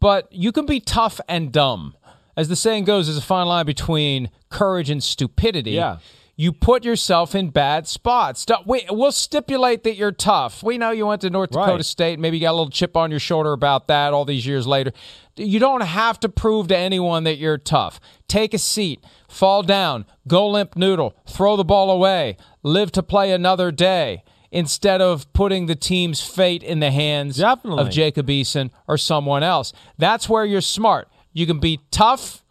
[0.00, 1.96] But you can be tough and dumb.
[2.36, 5.72] As the saying goes, there's a fine line between courage and stupidity.
[5.72, 5.98] Yeah.
[6.34, 8.46] You put yourself in bad spots.
[8.64, 10.62] We, we'll stipulate that you're tough.
[10.62, 11.84] We know you went to North Dakota Right.
[11.84, 12.18] State.
[12.18, 14.92] Maybe you got a little chip on your shoulder about that all these years later.
[15.36, 18.00] You don't have to prove to anyone that you're tough.
[18.28, 23.30] Take a seat, fall down, go limp noodle, throw the ball away, live to play
[23.32, 27.82] another day instead of putting the team's fate in the hands Definitely.
[27.82, 29.72] of Jacob Eason or someone else.
[29.96, 31.08] That's where you're smart.
[31.32, 32.44] You can be tough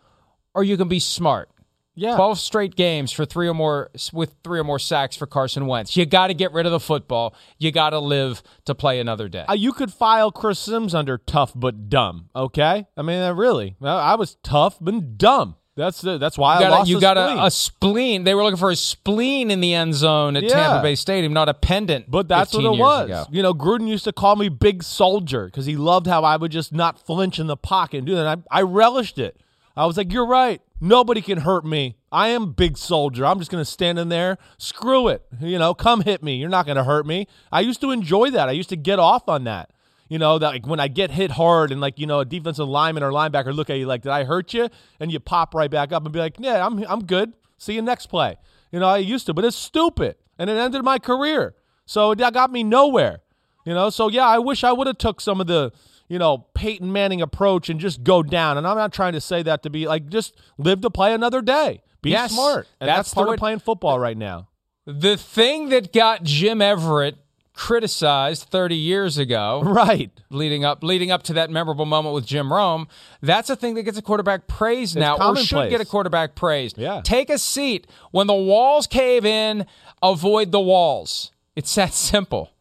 [0.55, 1.49] or you can be smart.
[1.95, 2.15] Yeah.
[2.15, 5.97] 12 straight games for three or more with three or more sacks for Carson Wentz.
[5.97, 7.35] You got to get rid of the football.
[7.57, 9.45] You got to live to play another day.
[9.47, 12.29] Uh, you could file Chris Sims under tough but dumb.
[12.35, 15.55] Okay, I mean, uh, really, I I was tough but dumb.
[15.77, 16.89] That's the, that's why you I got, lost.
[16.89, 17.37] a, you got spleen.
[17.39, 18.23] a, a spleen.
[18.25, 20.49] They were looking for a spleen in the end zone at Yeah.
[20.49, 22.11] Tampa Bay Stadium, not a pendant.
[22.11, 23.05] But that's what it was.
[23.09, 23.25] ago.
[23.31, 26.51] You know, Gruden used to call me Big Soldier because he loved how I would
[26.51, 28.39] just not flinch in the pocket and do that.
[28.51, 29.39] I, I relished it.
[29.75, 30.61] I was like, "You're right.
[30.79, 31.95] Nobody can hurt me.
[32.11, 33.25] I am Big Soldier.
[33.25, 34.37] I'm just going to stand in there.
[34.57, 35.23] Screw it.
[35.39, 36.35] You know, come hit me.
[36.35, 38.49] You're not going to hurt me." I used to enjoy that.
[38.49, 39.71] I used to get off on that.
[40.09, 42.67] You know, that like when I get hit hard and like you know a defensive
[42.67, 44.69] lineman or linebacker look at you like, "Did I hurt you?"
[44.99, 47.33] and you pop right back up and be like, "Yeah, I'm I'm good.
[47.57, 48.35] See you next play."
[48.71, 51.55] You know, I used to, but it's stupid, and it ended my career.
[51.85, 53.19] So that got me nowhere.
[53.65, 55.71] You know, so yeah, I wish I would have took some of the,
[56.11, 58.57] you know, Peyton Manning approach and just go down.
[58.57, 61.41] And I'm not trying to say that to be like just live to play another
[61.41, 61.81] day.
[62.01, 62.67] Be Yes, smart.
[62.81, 64.49] And that's that's, part way- of playing football right now.
[64.85, 67.15] The thing that got Jim Everett
[67.53, 69.61] criticized 30 years ago.
[69.63, 70.11] Right.
[70.29, 72.87] Leading up leading up to that memorable moment with Jim Rome.
[73.21, 76.77] That's a thing that gets a quarterback praised now or should get a quarterback praised.
[76.77, 77.01] Yeah.
[77.03, 77.87] Take a seat.
[78.11, 79.65] When the walls cave in,
[80.01, 81.31] avoid the walls.
[81.55, 82.51] It's that simple.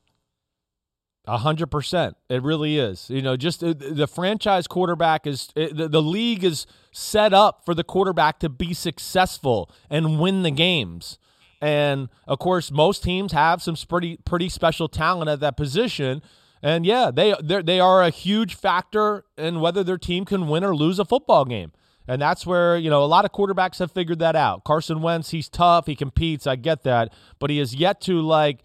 [1.30, 2.16] A hundred percent.
[2.28, 3.08] It really is.
[3.08, 7.64] You know, just uh, the franchise quarterback is uh, the, the league is set up
[7.64, 11.20] for the quarterback to be successful and win the games.
[11.60, 16.20] And of course, most teams have some pretty pretty special talent at that position.
[16.64, 20.64] And yeah, they they they are a huge factor in whether their team can win
[20.64, 21.70] or lose a football game.
[22.08, 24.64] And that's where, you know, a lot of quarterbacks have figured that out.
[24.64, 28.64] Carson Wentz, he's tough, he competes, I get that, but he has yet to like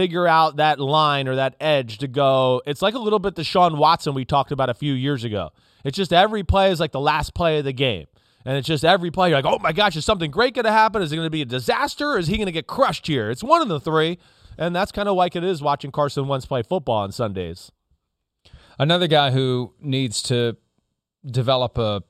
[0.00, 2.62] figure out that line or that edge to go.
[2.64, 5.50] It's like a little bit the Sean Watson we talked about a few years ago.
[5.84, 8.06] It's just every play is like the last play of the game.
[8.46, 10.72] And it's just every play, you're like, oh my gosh, is something great going to
[10.72, 11.02] happen?
[11.02, 12.16] Is it going to be a disaster?
[12.16, 13.30] Is he going to get crushed here?
[13.30, 14.18] It's one of the three.
[14.56, 17.70] And that's kind of like it is watching Carson Wentz play football on Sundays.
[18.78, 20.56] Another guy who needs to
[21.26, 22.02] develop a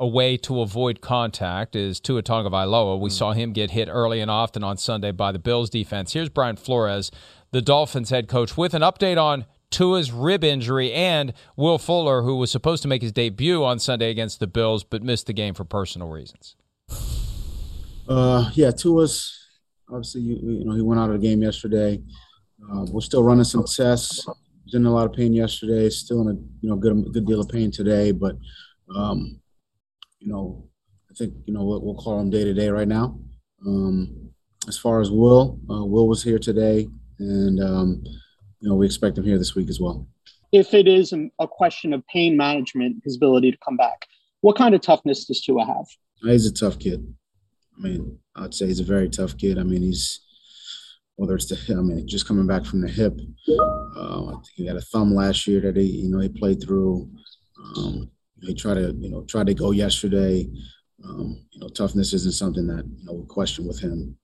[0.00, 3.00] a way to avoid contact is Tua Tagovailoa.
[3.00, 6.12] We saw him get hit early and often on Sunday by the Bills defense.
[6.12, 7.10] Here's Brian Flores,
[7.50, 12.36] the Dolphins head coach, with an update on Tua's rib injury and Will Fuller, who
[12.36, 15.54] was supposed to make his debut on Sunday against the Bills but missed the game
[15.54, 16.54] for personal reasons.
[18.08, 19.34] Uh, yeah, Tua's
[19.90, 22.00] obviously you, you know he went out of the game yesterday.
[22.72, 24.26] Uh, we're still running some tests.
[24.64, 25.90] He's in a lot of pain yesterday.
[25.90, 28.36] Still in a you know good good deal of pain today, but
[28.94, 29.40] um,
[30.18, 30.68] you know
[31.10, 33.18] I think you know we'll, we'll call him day to day right now.
[33.66, 34.30] Um,
[34.66, 36.86] as far as Will, uh, Will was here today,
[37.18, 38.02] and um,
[38.60, 40.06] you know we expect him here this week as well.
[40.52, 44.06] If it is a a question of pain management, his ability to come back,
[44.40, 45.86] what kind of toughness does Tua have?
[46.22, 47.14] He's a tough kid.
[47.76, 49.58] I mean, I'd say he's a very tough kid.
[49.58, 50.20] I mean, he's
[51.16, 53.18] whether it's the I mean, just coming back from the hip.
[53.96, 56.62] Uh, I think he had a thumb last year that he you know he played
[56.62, 57.10] through.
[57.76, 58.10] Um,
[58.42, 60.48] he tried to you know tried to go yesterday.
[61.04, 64.16] Um, you know, toughness isn't something that you know we question with him.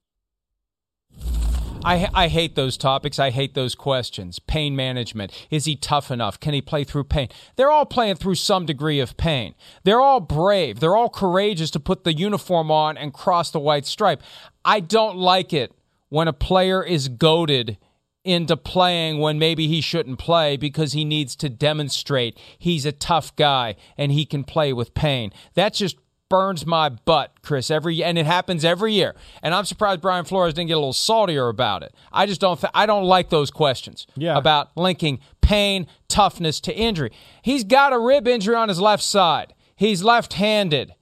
[1.85, 3.19] I, I hate those topics.
[3.19, 4.39] I hate those questions.
[4.39, 5.47] Pain management.
[5.51, 6.41] Is he tough enough?
[6.41, 7.29] Can he play through pain?
[7.57, 9.55] They're all playing through some degree of pain.
[9.85, 10.81] They're all brave.
[10.81, 14.23] They're all courageous to put the uniform on and cross the white stripe.
[14.65, 15.73] I don't like it
[16.09, 17.77] when a player is goaded
[18.25, 23.37] into playing when maybe he shouldn't play because he needs to demonstrate he's a tough
[23.37, 25.31] guy and he can play with pain.
[25.55, 25.97] That just
[26.31, 29.15] burns my butt, Chris, every and it happens every year.
[29.43, 31.95] And I'm surprised Brian Flores didn't get a little saltier about it.
[32.13, 34.37] I just don't th- I don't like those questions Yeah.
[34.39, 37.13] about linking pain, toughness to injury.
[37.43, 39.53] He's got a rib injury on his left side.
[39.77, 40.95] He's left-handed.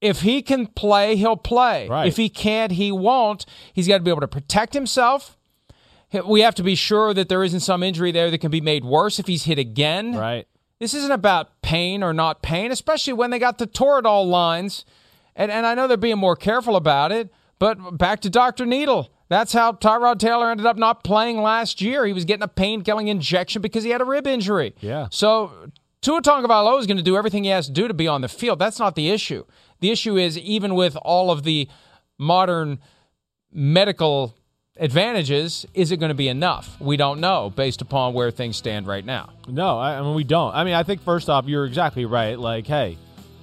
[0.00, 1.88] If he can play, he'll play.
[1.88, 2.06] Right.
[2.06, 3.44] If he can't, he won't.
[3.72, 5.36] He's got to be able to protect himself.
[6.26, 8.84] We have to be sure that there isn't some injury there that can be made
[8.84, 10.14] worse if he's hit again.
[10.16, 10.46] Right.
[10.78, 14.84] This isn't about pain or not pain, especially when they got the Toradol lines.
[15.34, 18.64] And, and I know they're being more careful about it, but back to Dr.
[18.64, 19.12] Needle.
[19.28, 22.06] That's how Tyrod Taylor ended up not playing last year.
[22.06, 24.74] He was getting a pain killing injection because he had a rib injury.
[24.80, 25.08] Yeah.
[25.10, 25.52] So
[26.00, 28.28] Tua Tagovailoa is going to do everything he has to do to be on the
[28.28, 28.58] field.
[28.58, 29.44] That's not the issue.
[29.80, 31.68] The issue is even with all of the
[32.16, 32.78] modern
[33.52, 34.34] medical
[34.78, 36.80] advantages, is it going to be enough?
[36.80, 39.30] We don't know based upon where things stand right now.
[39.48, 40.54] No, I, I mean we don't.
[40.54, 42.38] I mean, I think first off, you're exactly right.
[42.38, 42.96] Like, hey,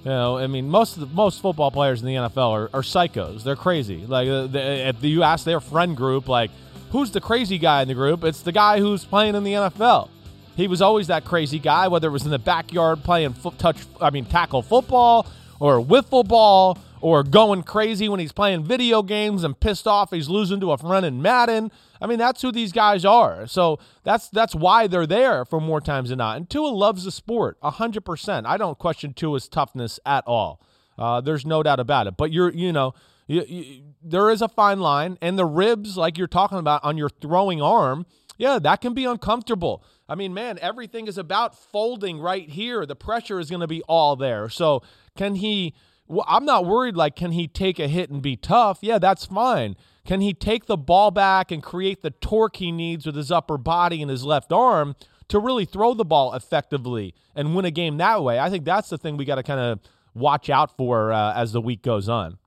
[0.04, 2.82] you know, I mean, most of the, most football players in the NFL are, are
[2.82, 3.42] psychos.
[3.42, 4.06] They're crazy.
[4.06, 6.50] Like, uh, if you ask their friend group, like,
[6.90, 8.24] who's the crazy guy in the group?
[8.24, 10.10] It's the guy who's playing in the NFL.
[10.56, 13.76] He was always that crazy guy, whether it was in the backyard playing foot touch,
[14.00, 15.26] I mean, tackle football
[15.60, 20.28] or wiffle ball or going crazy when he's playing video games and pissed off he's
[20.28, 21.70] losing to a friend in Madden.
[22.00, 23.46] I mean, that's who these guys are.
[23.46, 26.36] So that's that's why they're there for more times than not.
[26.36, 28.46] And Tua loves the sport, hundred percent.
[28.46, 30.60] I don't question Tua's toughness at all.
[30.98, 32.16] Uh, there's no doubt about it.
[32.16, 32.94] But you're, you know,
[33.26, 36.96] you, you, there is a fine line, and the ribs, like you're talking about on
[36.96, 38.06] your throwing arm,
[38.38, 39.84] yeah, that can be uncomfortable.
[40.08, 42.86] I mean, man, everything is about folding right here.
[42.86, 44.48] The pressure is going to be all there.
[44.48, 44.82] So
[45.16, 45.74] can he?
[46.08, 46.96] Well, I'm not worried.
[46.96, 48.78] Like, can he take a hit and be tough?
[48.80, 49.76] Yeah, that's fine.
[50.06, 53.58] Can he take the ball back and create the torque he needs with his upper
[53.58, 54.94] body and his left arm
[55.28, 58.38] to really throw the ball effectively and win a game that way?
[58.38, 59.80] I think that's the thing we got to kind of
[60.14, 62.38] watch out for uh, as the week goes on.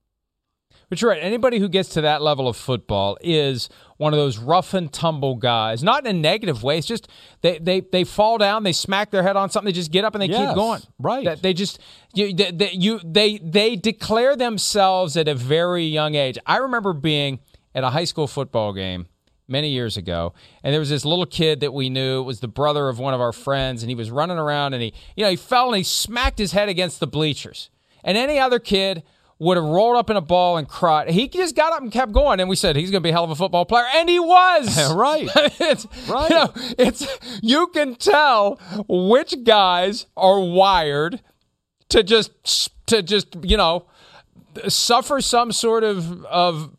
[0.90, 1.22] But you're right.
[1.22, 5.36] Anybody who gets to that level of football is one of those rough and tumble
[5.36, 5.82] guys.
[5.82, 6.76] Not in a negative way.
[6.78, 7.08] It's just
[7.42, 10.14] they they, they fall down, they smack their head on something, they just get up
[10.14, 10.82] and they Yes, keep going.
[10.98, 11.24] right.
[11.24, 11.78] That they just
[12.12, 16.36] you they, they, you they they declare themselves at a very young age.
[16.44, 17.38] I remember being
[17.74, 19.06] at a high school football game,
[19.46, 20.34] many years ago,
[20.64, 22.20] and there was this little kid that we knew.
[22.20, 24.82] It was the brother of one of our friends, and he was running around, and
[24.82, 27.70] he, you know, he fell and he smacked his head against the bleachers.
[28.02, 29.04] And any other kid
[29.40, 31.08] would have rolled up in a ball and cried.
[31.08, 33.12] He just got up and kept going, and we said he's going to be a
[33.12, 34.92] hell of a football player, and he was.
[34.94, 35.28] right.
[35.58, 36.30] it's, right.
[36.30, 41.22] You know, it's you can tell which guys are wired
[41.88, 43.86] to just to just you know
[44.68, 46.76] suffer some sort of of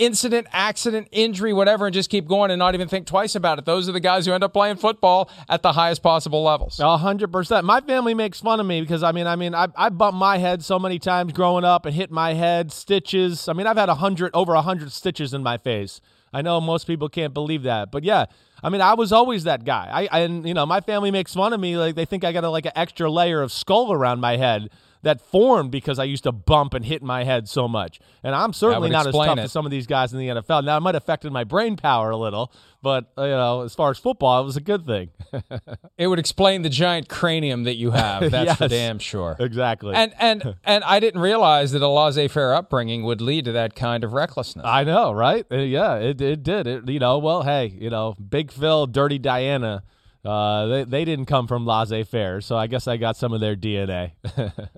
[0.00, 3.66] incident, accident, injury, whatever, and just keep going and not even think twice about it.
[3.66, 6.80] Those are the guys who end up playing football at the highest possible levels.
[6.80, 7.64] A hundred percent.
[7.66, 10.38] My family makes fun of me because I mean, I mean, I, I bumped my
[10.38, 13.46] head so many times growing up and hit my head, stitches.
[13.46, 16.00] I mean, I've had a hundred over a hundred stitches in my face.
[16.32, 18.26] I know most people can't believe that, but yeah,
[18.62, 20.08] I mean, I was always that guy.
[20.10, 22.44] I and you know, my family makes fun of me like they think I got
[22.44, 24.70] a, like an extra layer of skull around my head
[25.02, 28.00] that formed because I used to bump and hit my head so much.
[28.22, 29.42] And I'm certainly not as tough it.
[29.42, 30.64] as some of these guys in the NFL.
[30.64, 33.74] Now, it might have affected my brain power a little, but uh, you know, as
[33.74, 35.10] far as football, it was a good thing.
[35.98, 38.30] it would explain the giant cranium that you have.
[38.30, 39.36] That's yes, for damn sure.
[39.38, 39.94] Exactly.
[39.94, 44.04] And and and I didn't realize that a laissez-faire upbringing would lead to that kind
[44.04, 44.64] of recklessness.
[44.66, 45.46] I know, right?
[45.50, 46.66] Uh, yeah, it it did.
[46.66, 49.82] It, you know, well, hey, you know, Big Phil, Dirty Diana
[50.24, 53.40] uh, they, they didn't come from laissez faire, so I guess I got some of
[53.40, 54.12] their DNA.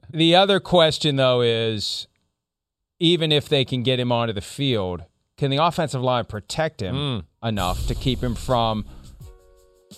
[0.10, 2.06] the other question, though, is
[3.00, 5.04] even if they can get him onto the field,
[5.36, 7.24] can the offensive line protect him mm.
[7.42, 8.84] enough to keep him from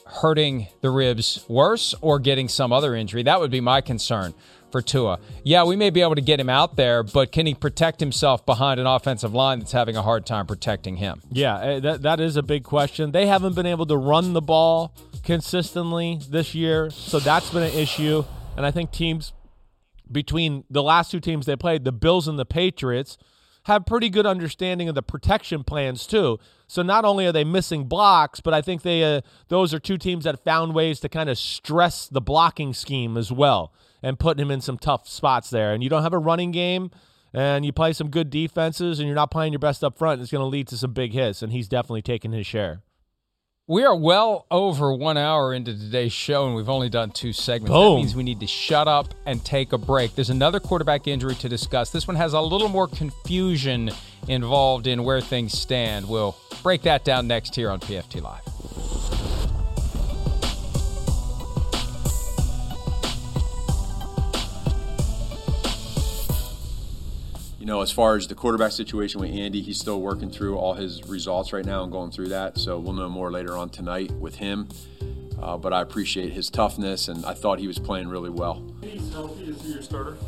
[0.07, 3.23] hurting the ribs worse or getting some other injury?
[3.23, 4.33] That would be my concern
[4.73, 5.21] for Tua.
[5.45, 8.45] Yeah, we may be able to get him out there, but can he protect himself
[8.47, 11.21] behind an offensive line that's having a hard time protecting him?
[11.31, 13.13] Yeah, eh, that, that is a big question.
[13.13, 14.93] They haven't been able to run the ball
[15.25, 16.91] consistently this year.
[16.91, 18.25] So that's been an issue.
[18.57, 19.33] And I think teams
[20.11, 23.17] between the last two teams they played, the Bills and the Patriots,
[23.65, 26.39] have pretty good understanding of the protection plans too.
[26.67, 29.97] So not only are they missing blocks, but I think they uh, those are two
[29.97, 33.73] teams that found ways to kind of stress the blocking scheme as well
[34.03, 35.73] and putting him in some tough spots there.
[35.73, 36.91] And you don't have a running game
[37.33, 40.31] and you play some good defenses and you're not playing your best up front, it's
[40.31, 42.83] going to lead to some big hits and he's definitely taken his share.
[43.67, 47.71] We are well over one hour into today's show, and we've only done two segments.
[47.71, 47.95] Boom.
[47.95, 50.15] That means we need to shut up and take a break.
[50.15, 51.89] There's another quarterback injury to discuss.
[51.89, 53.91] This one has a little more confusion
[54.29, 56.07] involved in where things stand.
[56.07, 58.43] We'll break that down next here on PFT Live.
[67.65, 70.75] You know, as far as the quarterback situation with Andy, he's still working through all
[70.75, 72.59] his results right now and going through that.
[72.59, 74.69] So we'll know more later on tonight with him.
[75.41, 78.71] Uh, but I appreciate his toughness, and I thought he was playing really well.
[78.83, 79.45] If he's healthy.
[79.45, 80.19] Is he your starter?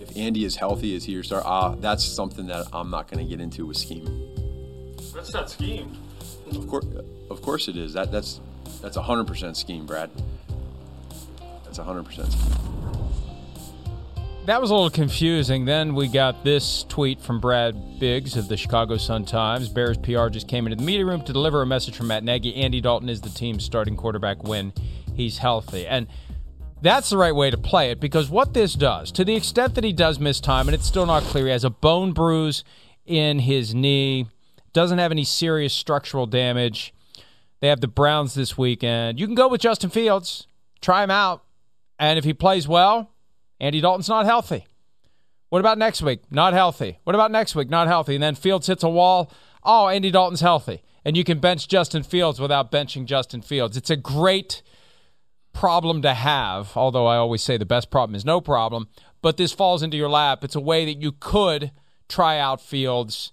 [0.00, 1.46] If Andy is healthy, is he your starter?
[1.46, 4.34] Uh, that's something that I'm not going to get into with scheme.
[5.14, 5.96] That's not scheme.
[6.50, 6.86] Of course,
[7.30, 7.92] of course it is.
[7.92, 8.40] That that's
[8.82, 10.10] that's 100% scheme, Brad.
[11.64, 12.89] That's 100% scheme
[14.46, 15.64] that was a little confusing.
[15.64, 19.68] Then we got this tweet from Brad Biggs of the Chicago Sun Times.
[19.68, 22.56] Bears PR just came into the media room to deliver a message from Matt Nagy.
[22.56, 24.72] Andy Dalton is the team's starting quarterback when
[25.14, 25.86] he's healthy.
[25.86, 26.06] And
[26.80, 29.84] that's the right way to play it because what this does, to the extent that
[29.84, 32.64] he does miss time, and it's still not clear, he has a bone bruise
[33.04, 34.26] in his knee,
[34.72, 36.94] doesn't have any serious structural damage.
[37.60, 39.20] They have the Browns this weekend.
[39.20, 40.46] You can go with Justin Fields,
[40.80, 41.44] try him out.
[41.98, 43.09] And if he plays well,
[43.60, 44.66] Andy Dalton's not healthy.
[45.50, 46.22] What about next week?
[46.30, 46.98] Not healthy.
[47.04, 47.68] What about next week?
[47.68, 48.14] Not healthy.
[48.14, 49.32] And then Fields hits a wall.
[49.64, 50.82] Oh, Andy Dalton's healthy.
[51.04, 53.76] And you can bench Justin Fields without benching Justin Fields.
[53.76, 54.62] It's a great
[55.52, 58.88] problem to have, although I always say the best problem is no problem.
[59.22, 60.44] But this falls into your lap.
[60.44, 61.72] It's a way that you could
[62.08, 63.32] try out Fields.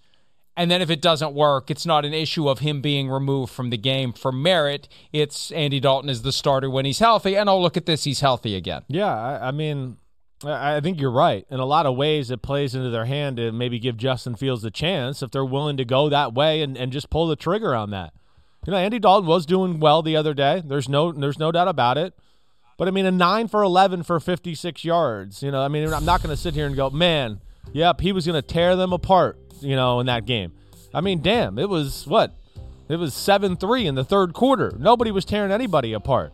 [0.56, 3.70] And then if it doesn't work, it's not an issue of him being removed from
[3.70, 4.88] the game for merit.
[5.14, 7.36] It's Andy Dalton is the starter when he's healthy.
[7.36, 8.82] And oh, look at this, he's healthy again.
[8.88, 9.98] Yeah, I, I mean,
[10.46, 11.46] I think you're right.
[11.50, 14.64] In a lot of ways, it plays into their hand to maybe give Justin Fields
[14.64, 17.74] a chance if they're willing to go that way and, and just pull the trigger
[17.74, 18.14] on that.
[18.66, 20.62] You know, Andy Dalton was doing well the other day.
[20.64, 22.14] There's no there's no doubt about it.
[22.78, 25.42] But I mean, a nine for eleven for 56 yards.
[25.42, 27.40] You know, I mean, I'm not going to sit here and go, man,
[27.72, 29.40] yep, he was going to tear them apart.
[29.62, 30.54] You know, in that game.
[30.94, 32.36] I mean, damn, it was what?
[32.90, 34.76] It was seven three in the third quarter.
[34.78, 36.32] Nobody was tearing anybody apart.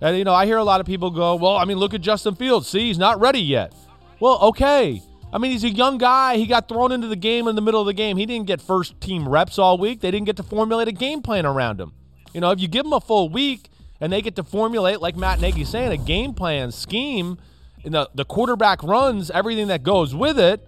[0.00, 2.00] And, you know, I hear a lot of people go, well, I mean, look at
[2.00, 2.68] Justin Fields.
[2.68, 3.74] See, he's not ready yet.
[4.20, 5.02] Well, okay.
[5.32, 6.36] I mean, he's a young guy.
[6.36, 8.16] He got thrown into the game in the middle of the game.
[8.16, 10.00] He didn't get first team reps all week.
[10.00, 11.92] They didn't get to formulate a game plan around him.
[12.32, 13.70] You know, if you give them a full week
[14.00, 17.38] and they get to formulate, like Matt Nagy's saying, a game plan, scheme,
[17.84, 20.66] and the, the quarterback runs, everything that goes with it,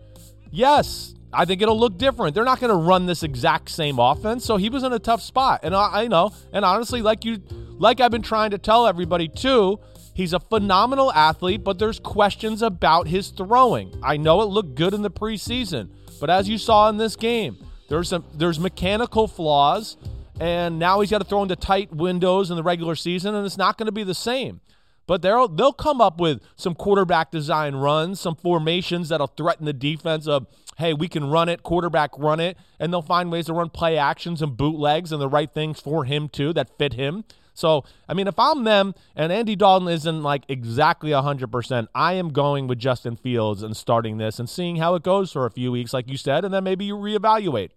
[0.51, 2.35] yes, I think it'll look different.
[2.35, 5.23] They're not going to run this exact same offense, so he was in a tough
[5.23, 5.61] spot.
[5.63, 7.43] And I, I know, and honestly, like you,
[7.79, 9.79] like I've been trying to tell everybody too,
[10.15, 13.95] he's a phenomenal athlete, but there's questions about his throwing.
[14.03, 17.59] I know it looked good in the preseason, but as you saw in this game,
[17.89, 19.97] there's some there's mechanical flaws,
[20.41, 23.59] and now he's got to throw into tight windows in the regular season, and it's
[23.59, 24.61] not going to be the same.
[25.09, 29.73] But they'll they'll come up with some quarterback design runs, some formations that'll threaten the
[29.73, 33.53] defense of hey, we can run it, quarterback run it, and they'll find ways to
[33.53, 37.25] run play actions and bootlegs and the right things for him too that fit him.
[37.53, 42.29] So, I mean, if I'm them and Andy Dalton isn't like exactly 100%, I am
[42.29, 45.73] going with Justin Fields and starting this and seeing how it goes for a few
[45.73, 47.71] weeks, like you said, and then maybe you reevaluate.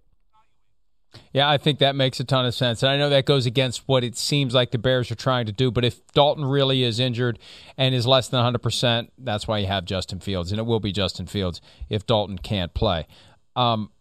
[1.34, 2.84] Yeah, I think that makes a ton of sense.
[2.84, 5.52] And I know that goes against what it seems like the Bears are trying to
[5.52, 5.72] do.
[5.72, 7.40] But if Dalton really is injured
[7.78, 10.52] and is less than 100%, that's why you have Justin Fields.
[10.52, 13.08] And it will be Justin Fields if Dalton can't play.
[13.56, 13.92] Um,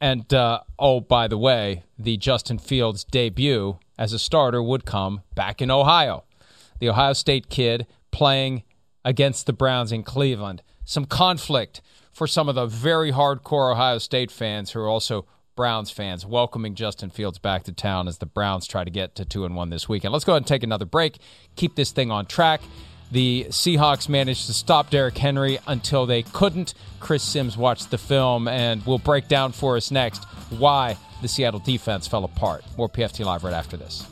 [0.00, 5.22] and, uh, oh, by the way, the Justin Fields debut as a starter would come
[5.34, 6.24] back in Ohio.
[6.78, 8.62] The Ohio State kid playing
[9.04, 10.62] against the Browns in Cleveland.
[10.84, 11.82] Some conflict
[12.12, 15.26] for some of the very hardcore Ohio State fans who are also
[15.56, 19.24] Browns fans welcoming Justin Fields back to town as the Browns try to get to
[19.24, 20.12] 2 and 1 this weekend.
[20.12, 21.18] Let's go ahead and take another break.
[21.56, 22.60] Keep this thing on track.
[23.10, 26.74] The Seahawks managed to stop Derrick Henry until they couldn't.
[27.00, 31.60] Chris Simms watched the film and will break down for us next why the Seattle
[31.60, 32.64] defense fell apart.
[32.76, 34.06] More PFT Live right after this.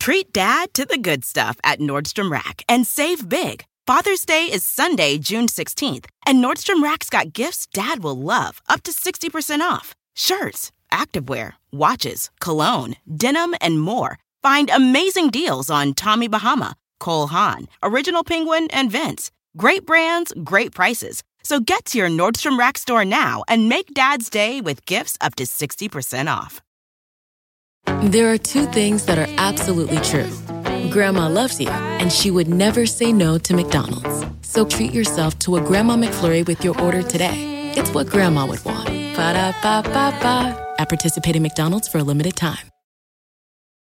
[0.00, 3.64] Treat dad to the good stuff at Nordstrom Rack and save big.
[3.84, 8.84] Father's Day is Sunday, June 16th, and Nordstrom Rack's got gifts dad will love up
[8.84, 9.96] to 60% off.
[10.14, 14.20] Shirts, activewear, watches, cologne, denim, and more.
[14.40, 19.32] Find amazing deals on Tommy Bahama, Cole Haan, Original Penguin, and Vince.
[19.56, 21.24] Great brands, great prices.
[21.42, 25.34] So get to your Nordstrom Rack store now and make dad's day with gifts up
[25.34, 26.60] to 60% off.
[28.12, 30.30] There are two things that are absolutely true.
[30.90, 34.24] Grandma loves you, and she would never say no to McDonald's.
[34.42, 37.72] So treat yourself to a Grandma McFlurry with your order today.
[37.76, 38.88] It's what Grandma would want.
[38.88, 40.74] Ba da ba ba ba.
[40.78, 42.71] At participating McDonald's for a limited time.